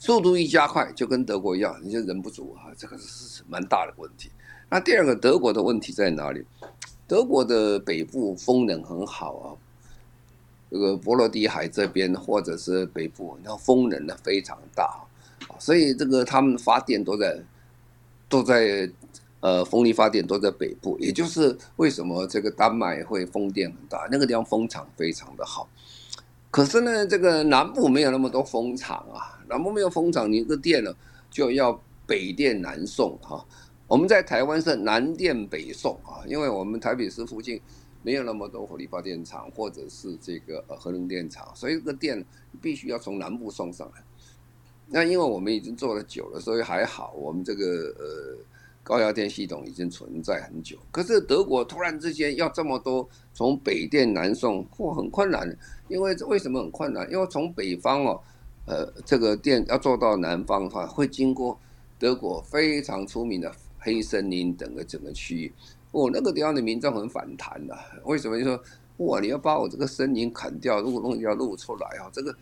[0.01, 4.31] 速度一加快，就跟德国一样，你就人不足啊，这个是蛮大的问题。
[4.71, 6.43] 那第二个，德国的问题在哪里？
[7.07, 9.47] 德国的北部风能很好啊。
[10.71, 15.03] 这个波罗的海这边或者是北部，那风能呢非常大，
[15.59, 17.39] 所以这个他们发电都在
[18.27, 18.91] 都在
[19.41, 25.69] 呃风力发电都在北部，也就是为什么这个丹麦会风电很大，那个地方风场非常的好。
[26.51, 30.95] 可是呢，这个南部没有那么多风场啊，南部没有风场，你这个电呢
[31.31, 33.45] 就要北电南送哈。
[33.87, 37.61] 我们在台湾是南电北送啊，因为我们台北市附近。
[38.03, 42.25] 没有那么多火力发电厂，或者是这个呃核能电厂，所以这个电
[42.59, 44.03] 必须要从南部送上来。
[44.87, 48.39] 那因为我们已经做了久了，所以还好，我们这个呃
[48.83, 50.79] 高压电系统已经存在很久。
[50.91, 55.55] 可是德国突然之间要这么多从北电南送，嚯，很困难。
[55.89, 57.07] 因为为什么很困难？
[57.13, 58.19] 因为从北方哦，
[58.71, 61.59] 呃，这个电要做到南方的话，会经过
[61.99, 65.53] 德国非常出名的黑森林等个整个区域。
[65.91, 68.39] 哦，那个地方的民众很反弹的，为什么？
[68.39, 68.63] 就说
[68.99, 72.33] 哇，你要把我这个森林砍掉，如果弄掉露出来啊，这个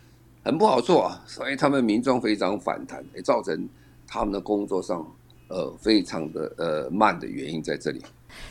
[0.43, 3.67] 很不好做啊，所以他们民众非常反弹，也造成
[4.05, 5.03] 他们的工作上
[5.47, 8.03] 呃非常的呃慢的原因在这里。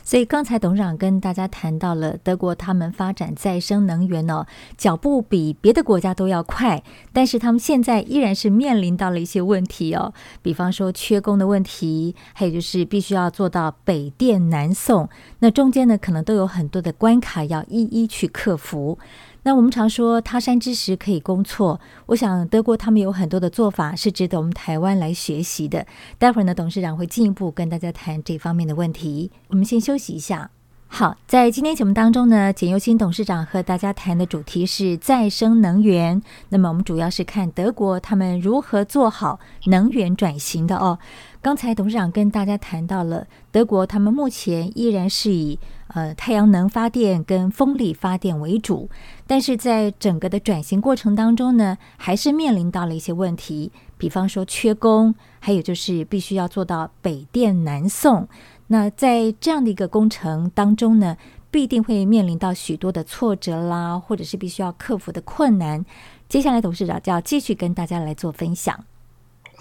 [0.03, 4.45] 所以刚才董事长跟大家谈到了德国，他们发展再生能源呢，
[4.77, 15.07] 脚步比别的国家都要快，但是他们现在依然是面临到了一些问题哦，比方说缺工的问题，还有就是必须要做到北电南送，
[15.39, 18.97] 那中间呢可能都有很多的关卡要一一去克服。
[19.43, 25.85] 那我们常说他山之石可以攻错，我想德国他们有很多的做法是值得我们台湾来学习的。
[26.17, 29.31] 待会儿呢，董事长会进一步跟大家谈这方面的问题。
[29.47, 30.51] 我们先休息一下。
[30.91, 36.19] 好，在今天节目当中呢，简又新董事长和大家谈的主题是再生能源。
[36.49, 40.97] 那么我们主要是看德国他们如何做好能源转型的哦。
[41.41, 48.89] 刚才董事长跟大家谈到了德国，他们目前依然是以呃太阳能发电跟风力发电为主，
[49.25, 58.27] 但是在整个的转型过程当中呢，还是面临到了一些问题，比方说缺工，还有就是必须要做到北电南送。
[58.67, 61.15] 那在这样的一个工程当中呢，
[61.49, 65.85] 必定会面临到许多的挫折啦，或者是必须要克服的困难。
[66.27, 68.83] 接下来董事长就要继续跟大家来做分享。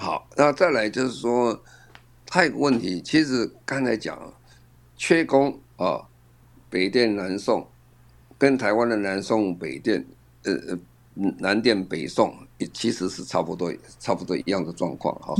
[0.00, 1.60] 好，那再来就是说，
[2.30, 4.32] 还有个问题，其实刚才讲
[4.96, 6.00] 缺工啊，
[6.70, 7.66] 北电南送，
[8.38, 10.06] 跟台湾的南送北电，
[10.44, 10.78] 呃呃，
[11.38, 12.32] 南电北送，
[12.72, 15.34] 其实是差不多，差不多一样的状况哈。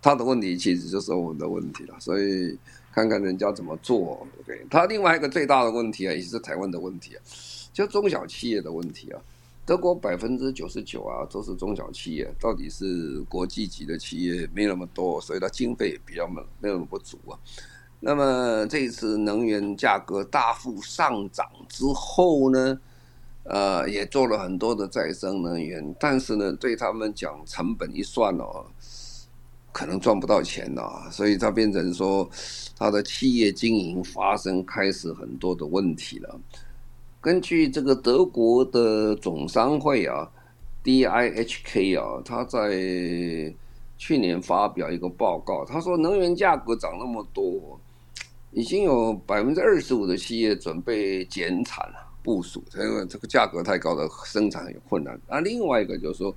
[0.00, 2.56] 他的问题其实就是我们的问题了，所以。
[2.96, 4.26] 看看人家怎么做。
[4.46, 7.20] 对，他另外一个最大的问题啊，也是台湾的问题啊，
[7.70, 9.20] 就中小企业的问题啊。
[9.66, 17.34] 德国百分之九十九啊都是中小企业，到底是国际级的企业没那么多，所以它经费也比较没没那么不足啊。
[17.98, 22.78] 那么这一次能源价格大幅上涨之后呢，
[23.42, 28.64] 呃，也做了很多的再生能源，但是呢，对他们讲成本一算哦，
[29.72, 32.30] 可能赚不到钱了，所以它变成说，
[32.78, 36.40] 它的企业经营发生开始很多的问题了。
[37.26, 40.30] 根据这个德国的总商会啊
[40.84, 43.52] ，DIHK 啊，他在
[43.98, 47.80] 去年发表一个报告，他说能源价格涨那么多，
[48.52, 55.20] 已经有百分之二十五的企业准备减产了，部署，因为这个价格太高的生产有困难。
[55.28, 56.32] 那另外一个就是说，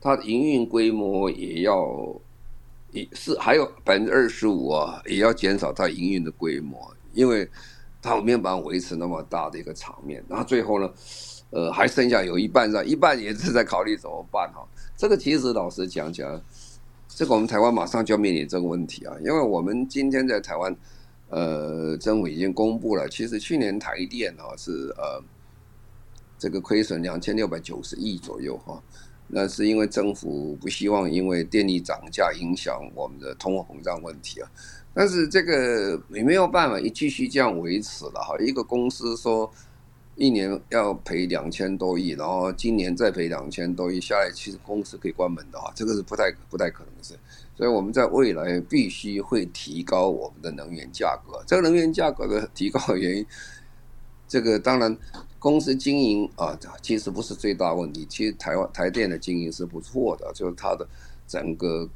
[0.00, 2.12] 它营运规模也要
[2.90, 7.48] 也是还有百分之二十五啊，也要减少它营运的规模，因为。
[8.04, 10.92] 他没有办法维持那么大的一个场面，然后最后呢，
[11.48, 12.84] 呃，还剩下有一半，在？
[12.84, 14.62] 一半也是在考虑怎么办哈。
[14.94, 16.38] 这个其实老实讲讲，
[17.08, 20.76] 这个我们台湾马上就要面临这个问题啊，因为我们今天在台湾，
[21.30, 25.24] 呃，政府已经公布了，其实去年台电啊是呃
[26.38, 28.82] 这个亏损两千六百九十亿左右哈，
[29.28, 34.50] 那是因为政府不希望因为电力涨价影响我们的通货膨胀问题啊。
[34.96, 38.36] 但是这个也没有办法，一继续这样维持了哈。
[38.38, 39.50] 一个公司说
[40.14, 45.72] 一年要赔两千多亿，然后今年再赔两千多亿下来，其实公司可以关门的哈。
[45.74, 47.18] 这个是不太不太可能的事。
[47.56, 51.42] 所以我们在未来必须会提高我们的能源价格。
[51.44, 53.26] 这个能源价格的提高的原因，
[54.28, 54.96] 这个当然
[55.40, 58.06] 公司经营啊，其实不是最大问题。
[58.08, 60.86] 其实台湾台电的经营是不错的，就是它的
[61.26, 61.90] 整个。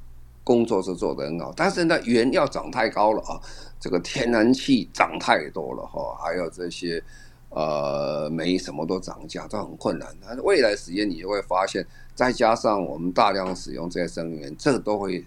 [0.48, 3.38] 工作是做得很好，但是呢，原料涨太高了啊，
[3.78, 7.04] 这个天然气涨太多了哈，还有这些
[7.50, 10.08] 呃煤什么都涨价，都很困难。
[10.24, 15.22] 但是未来时间你就会发现，再加上我们大量使用这些能源，这个都会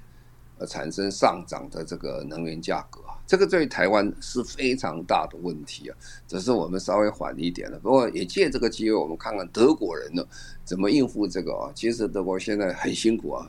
[0.57, 5.95] 呃产生上涨的这个能源价格，这个对台湾是非常大的问题啊。
[6.27, 10.25] 只是我们稍微缓一点了，不过也借这个机会，我们看看德国人呢
[10.65, 11.69] 怎么应付这个啊。
[11.75, 13.47] 其实德国现在很辛苦啊。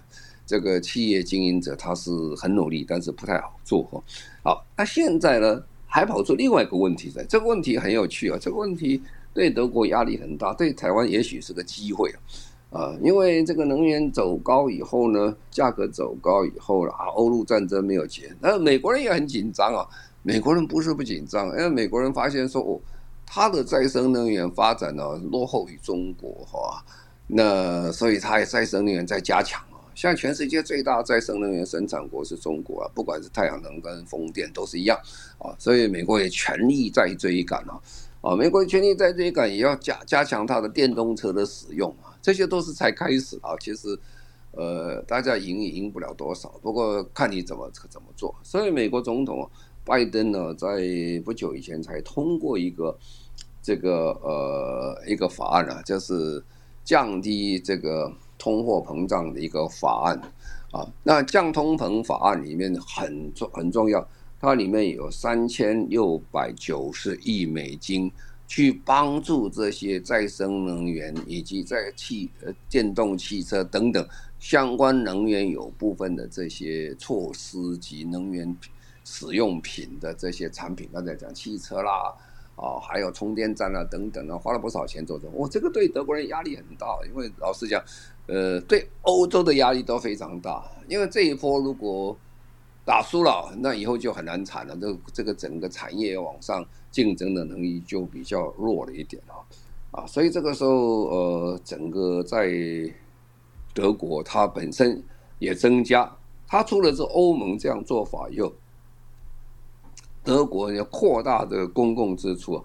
[0.53, 4.03] 这个企业经营者他是很努力，但是不太好做哈。
[4.45, 8.37] 好，那现在呢，还跑出另外一个问题来，这个问题很有趣啊。
[8.39, 9.01] 这个问题
[9.33, 12.21] 对德国压力很大，对台湾也许是个机会啊。
[12.79, 19.89] 啊，因为这个能源走高以后呢，价格走高以后了啊，欧陆战争没有结，那美国人也很紧张啊。
[20.23, 22.79] 美国人不是不紧张，因为美国人发现说哦，
[23.25, 26.85] 他的再生能源发展呢落后于中国哈，
[27.27, 29.63] 那所以他也再生能源在加强。
[29.95, 34.99] 像全世界最大再生能源生产国是中国啊，不管是太阳能跟风电都是一样
[35.39, 37.81] 啊，所以美国也全力在追赶啊，
[38.21, 43.99] 啊，美国全力在追赶，也要加加强它的电动车的使用啊，这些都是才开始啊，其实，
[44.53, 48.35] 呃，大家赢也赢不了多少，不过看你怎么怎么做。
[48.43, 49.49] 所以美国总统
[49.85, 50.81] 拜登呢，在
[51.25, 52.99] 不久以前才通过一个
[53.63, 56.43] 这个呃一个法案啊，就是
[56.85, 58.13] 降低这个。
[58.43, 60.21] 通货膨胀的一个法案
[60.73, 64.05] 啊，那降通膨法案里面很重很重要，
[64.41, 68.11] 它里面有三千六百九十亿美金
[68.49, 74.05] 去帮助这些再生能源以及在汽呃电动汽车等等
[74.41, 78.57] 相关能源有部分的这些措施及能源
[79.05, 82.13] 使用品的这些产品，刚才讲汽车啦。
[82.55, 87.83] 啊，还有充电站啊，等等啊，花了不少钱做这，我、这个对德国人压力很大，因为老实讲，
[88.27, 92.17] 呃，对欧洲的压力都非常大，因为这一波如果
[92.85, 99.41] 打输了，那以后就很难产了，这这个整个产业往上竞争的能力就比较弱了一点啊，
[100.03, 102.49] 啊，所以这个时候，呃，整个在
[103.73, 105.03] 德国，它本身
[105.39, 106.15] 也增加，
[106.47, 108.53] 它除了是欧盟这样做法以后。
[110.25, 112.63] 德国要扩大这个公共支出，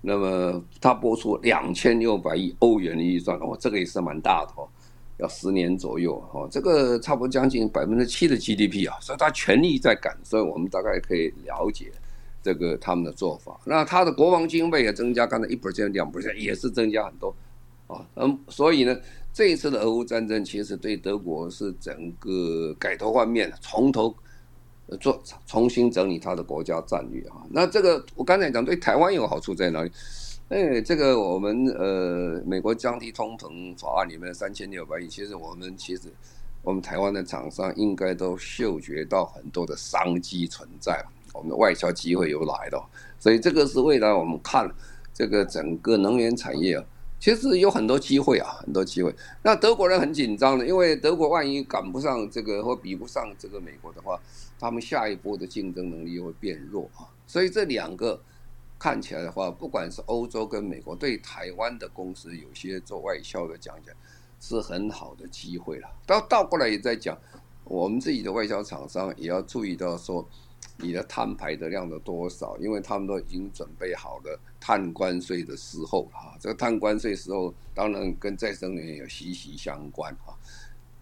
[0.00, 4.68] 那么他拨出两千六百亿欧元的预算哦，这个也是蛮大的哦，
[5.18, 11.90] 要十年左右哦，这个差不多将近百分之七的 GDP 啊，所以他全力在赶，所以我们大概可以了解
[12.40, 13.58] 这个他们的做法。
[13.64, 17.34] 那他的国防经费也增加，刚才一 percent 两 percent 也是增加很多
[17.88, 18.96] 啊，嗯，所以呢，
[19.32, 24.14] 这一次的俄乌战争其实对德国是整个改头换面，从头。
[24.98, 29.90] 做重新整理他的国家战略啊，那这个我刚才讲对台湾有好处在哪里？
[30.48, 36.02] 哎，这个我们呃美国降低通膨法案里面三千六百亿，其实我们其实
[36.62, 42.86] 我们台湾的厂商应该都嗅觉到很多的商机存在我们的外销机会又来了。
[43.18, 44.70] 所以这个是未来我们看
[45.14, 46.84] 这个整个能源产业啊，
[47.22, 49.14] 其实有很多机会啊，很多机会。
[49.44, 54.20] 那德国人很紧张的，因为德国万一赶不上这个或比不上这个美国的话，
[54.58, 57.06] 他们下一波的竞争能力又会变弱啊。
[57.24, 58.20] 所以这两个
[58.76, 63.94] 看起来的话，不管是欧洲跟美国，对台湾的公司有些做外销的讲讲，
[64.40, 65.88] 是很好的机会了。
[66.04, 67.16] 到倒过来也在讲，
[67.62, 70.28] 我们自己的外销厂商也要注意到说，
[70.76, 76.36] 你的碳排的量的多少，因为他们都已经准备好了碳关税的时候哈。
[76.40, 80.36] 这个碳关税时候当然跟再生能源有息息相关哈。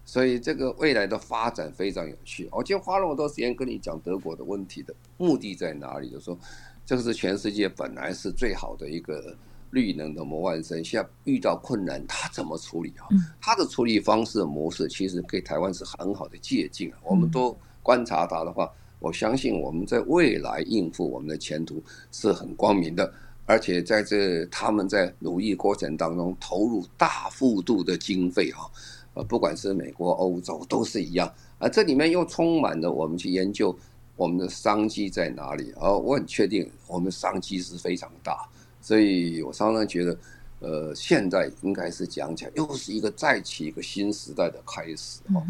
[0.04, 2.48] 所以这个未来的发展非常有趣。
[2.52, 6.10] 我今天花那么多时间跟你讲德国的问题的目的在哪里？
[6.10, 6.38] 就是说，
[6.84, 9.36] 这个是全世界本来是最好的一个。
[9.72, 13.06] 绿能的模范生，现在遇到困难，他怎么处理啊？
[13.40, 16.92] 他的处理方式模式，其实给台湾是很好的借鉴。
[17.04, 18.68] 我们都观察他的话，
[19.00, 21.82] 我相信我们在未来应付我们的前途
[22.12, 23.12] 是很光明的。
[23.46, 28.70] 而且在这他们在努力过程当中投入大幅度的经费哈，
[29.14, 31.28] 呃，不管是美国、欧洲都是一样。
[31.58, 33.76] 而这里面又充满了我们去研究
[34.14, 35.72] 我们的商机在哪里。
[35.80, 38.48] 而我很确定，我们商机是非常大。
[38.80, 40.18] 所以我常常觉得，
[40.60, 45.42] 呃，现在应该是讲起来，又是一个再起一个新时代的开始哦。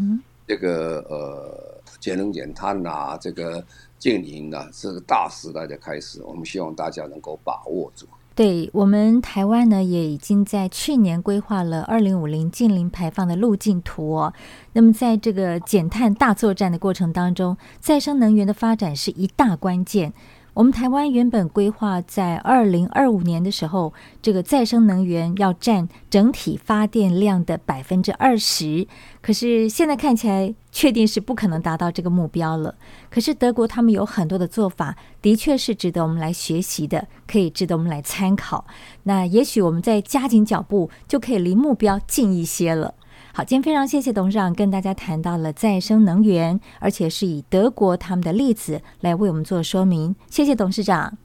[0.51, 3.63] 这个呃，节能减碳呐，这个
[3.97, 6.21] 净零呐，是个大时代的开始。
[6.23, 8.05] 我们希望大家能够把握住。
[8.35, 14.33] 对，我们台湾呢，也已经在去年规划了二零五零净零排放的路径图哦。
[14.73, 20.11] 那么，在这个减碳大作战的过程当中，再生能源的发展是一大关键。
[20.53, 28.85] 我们台湾原本规划在二零二五年的时候，这个再生能源要占整体发电量的百分之二十，
[29.21, 32.75] 可是现在看起来确定是不可能达到这个目标了。
[33.09, 38.65] 可是德国他们有很多的做法，的确是值得我们来学习的，可以值得我们来参考。
[39.03, 42.93] 那也许我们再加紧脚步，就可以离目标近一些了。
[43.33, 50.13] 好，今天非常谢谢董事长跟大家谈到了再生能源，而且是以德国他们的例子来为我们做说明。
[50.29, 51.17] 谢谢董事长。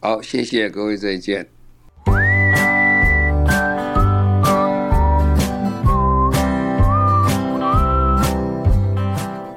[0.00, 1.48] 好，谢谢各位，再见。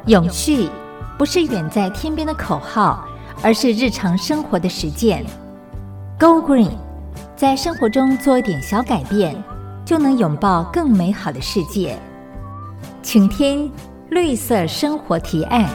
[0.05, 0.70] 永续
[1.18, 3.05] 不是远在天边的口号，
[3.43, 5.26] 而是日常生活的实践。
[6.18, 6.72] Go Green，
[7.36, 9.36] 在生活中做一点小改变。
[9.88, 11.97] 就能拥抱更美好的世界。
[13.01, 13.71] 请听
[14.09, 15.65] 绿色生活提案。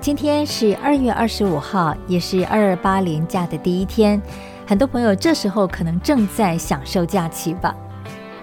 [0.00, 4.22] 今天是二月二十五号，也是二二八连假的第一天。
[4.64, 7.74] 很多朋友这时候可能正在享受假期吧，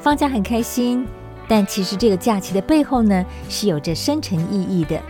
[0.02, 1.08] 放假很开心。
[1.48, 5.02] 但其实这个假期的背后呢，是有着深层意义的。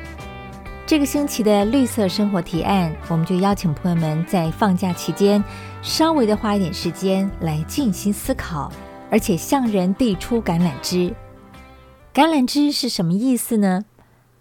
[0.89, 5.43] 这个星期的绿色生活提案，我们就邀请朋友们在放假期间，
[5.83, 8.71] 稍微的花一点时间来静心思考，
[9.11, 11.13] 而且向人递出橄榄枝。
[12.11, 13.85] 橄榄枝是什么意思呢？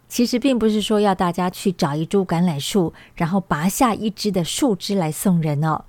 [0.08, 5.84] 其实并不是说要大家去找一株橄榄树，然后拔下一枝的树枝来送人哦。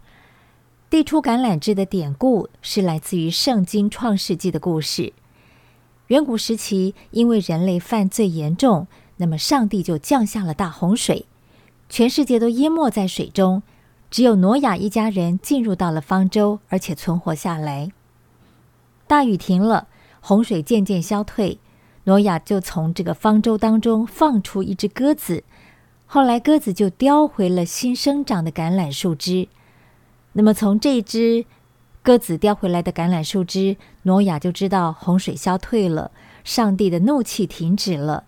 [0.90, 5.14] 递出橄榄枝的典故是来自于圣经创世纪的故事。
[6.08, 8.88] 远古时期，因为人类犯罪严重。
[9.22, 11.26] 那么，上帝就降下了大洪水，
[11.90, 13.62] 全世界都淹没在水中，
[14.10, 17.92] 只有挪亚一家人进入到了方舟，而且存活下来。
[19.08, 19.90] 大雨停了，
[20.22, 21.60] 洪水渐渐消退，
[22.06, 25.44] 挪亚就从这个方舟当中放出一只鸽子，
[26.06, 29.50] 后来鸽子就叼回了新生长的橄榄树枝。
[30.32, 31.46] 那么，从这只
[32.02, 36.12] 鸽子叼回来的橄榄树枝，挪亚就知道洪水消退了，
[36.46, 38.24] 上帝的怒气停止了。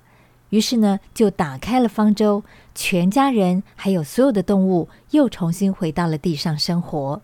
[0.52, 2.43] 于是呢，就打开了方舟，
[2.76, 7.22] 全家人还有所有的动物又重新回到了地上生活。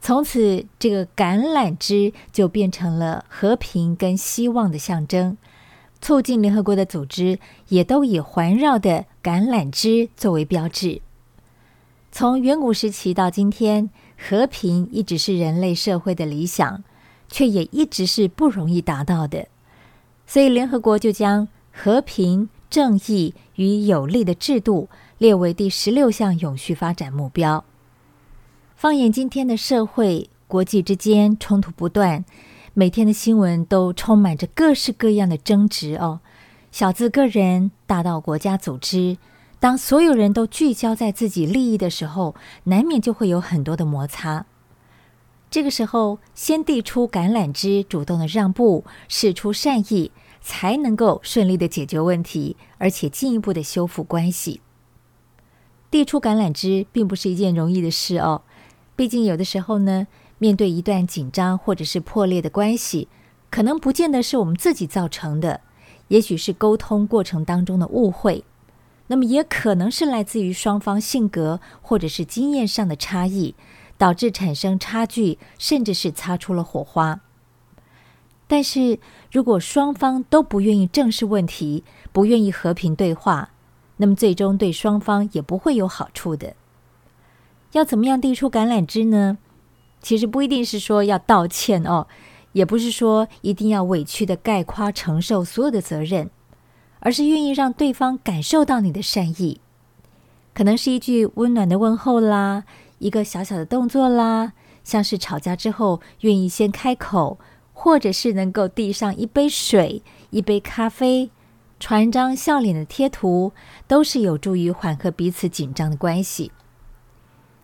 [0.00, 5.36] 从此，这个橄榄枝就变成了和平跟希望的象征。
[6.00, 7.38] 促进联合国的组织
[7.68, 11.02] 也都以环绕的橄榄枝作为标志。
[12.10, 16.82] 从远古时期到今天，和平一直是人类社会的理想，
[17.28, 19.46] 却也一直是不容易达到的。
[20.26, 21.46] 所以，联合国就将
[21.82, 27.64] 和平、正义与有利的制度列为第十六项永续发展目标。
[28.76, 32.22] 放眼今天的社会，国际之间冲突不断，
[32.74, 36.20] 每天的新闻都充满着各式各样的争执哦。
[36.70, 39.16] 小至个人，大到国家组织，
[39.58, 44.44] 当所有人都聚焦在自己利益的时候，难免就会有很多的摩擦。
[45.50, 54.60] 这个时候，先递出橄榄枝，主动的让步，使出善意，才能够顺利的解决问题，而且进一步的修复关系。
[55.90, 58.42] 递出橄榄枝并不是一件容易的事哦，
[58.96, 60.06] 毕竟有的时候呢，
[60.38, 63.08] 面对一段紧张或者是破裂的关系，
[63.50, 65.60] 可能不见得是我们自己造成的，
[66.08, 68.44] 也许是沟通过程当中的误会，
[69.08, 73.54] 那么也可能是来自于双方性格或者是经验上的差异。
[73.98, 77.20] 导致产生差距，甚至是擦出了火花。
[78.50, 78.98] 但是
[79.30, 83.50] 如果双方都不愿意正视问题，不愿意和平对话，
[83.98, 86.54] 那么最终对双方也不会有好处的。
[87.70, 89.38] 要怎么样递出橄榄枝呢？
[90.02, 92.08] 其实不一定是说要道歉哦，
[92.50, 96.28] 也不是说一定要委屈的概括承受所有的责任，
[96.98, 99.60] 而是愿意让对方感受到你的善意，
[100.52, 102.64] 可能是一句温暖的问候啦。
[102.98, 107.38] 一个小小的动作啦，像是吵架之后愿意先开口，
[107.82, 111.30] 或者是能够递上一杯水、一杯咖啡，
[111.78, 113.54] 传一张笑脸的贴图，
[113.88, 116.52] 都是有助于缓和彼此紧张的关系。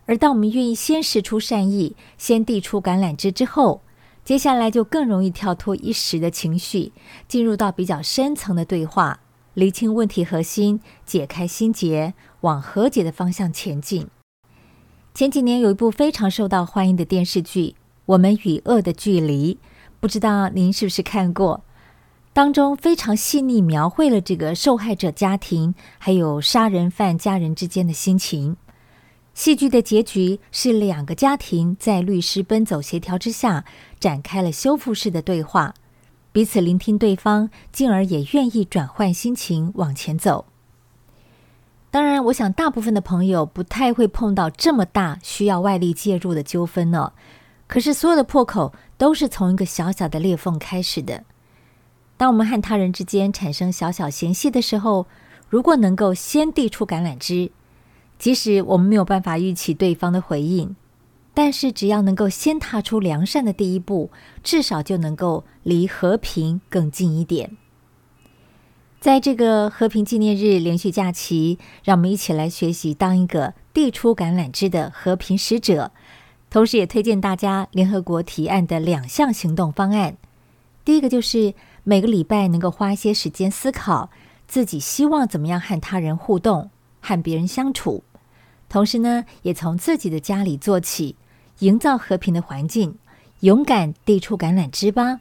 [0.06, 3.82] 而当我们愿意先释出善意，先递出橄榄枝之后，
[4.24, 6.94] 接下来就更容易跳脱一时的情绪，
[7.28, 9.20] 进入到比较深层的对话，
[9.52, 14.08] 厘清问题核心，解开心结，往和解的方向前进。
[15.12, 17.60] 前几年有一部非常受到欢迎的电视剧
[18.06, 19.54] 《我们与恶的距离》，
[20.06, 21.64] 不知道您是不是看过？
[22.32, 28.56] 当中非常细腻描绘了这个受害者家庭还有杀人犯家人之间的心情。
[29.34, 33.64] 戏剧的结局是两个家庭在律师奔走协调之下
[33.98, 35.74] 展开了修复式的对话，
[36.30, 40.44] 彼此聆听对方，进而也愿意转换心情往前走。
[41.90, 47.12] 当然，我想大部分的朋友不太会碰到这么大需要外力介入的纠纷呢。
[47.68, 51.24] 可是，所有的破口都是从一个小小的裂缝开始的。
[52.16, 55.06] 当我们和他人之间产生小小嫌隙的时候，
[55.48, 57.50] 如果能够先递出橄榄枝，
[58.18, 60.74] 即使我们没有办法预期对方的回应，
[61.34, 64.10] 但是只要能够先踏出良善的第一步，
[64.42, 67.56] 至少就能够离和平更近一点。
[68.98, 75.92] 在这个和平纪念日连续假期，让我们一起来学习当一个递出橄榄枝的和平使者。
[76.48, 80.16] 同时，也推荐大家联合国提案的两项行动方案。
[80.84, 84.08] 第一个就是每个礼拜能够花一些时间思考
[84.46, 86.70] 自己希望怎么样和他人互动、
[87.00, 88.04] 和别人相处。
[88.68, 91.16] 同时呢，也从自己的家里做起，
[91.58, 92.96] 营造和平的环境，
[93.40, 95.20] 勇敢递出橄榄枝吧。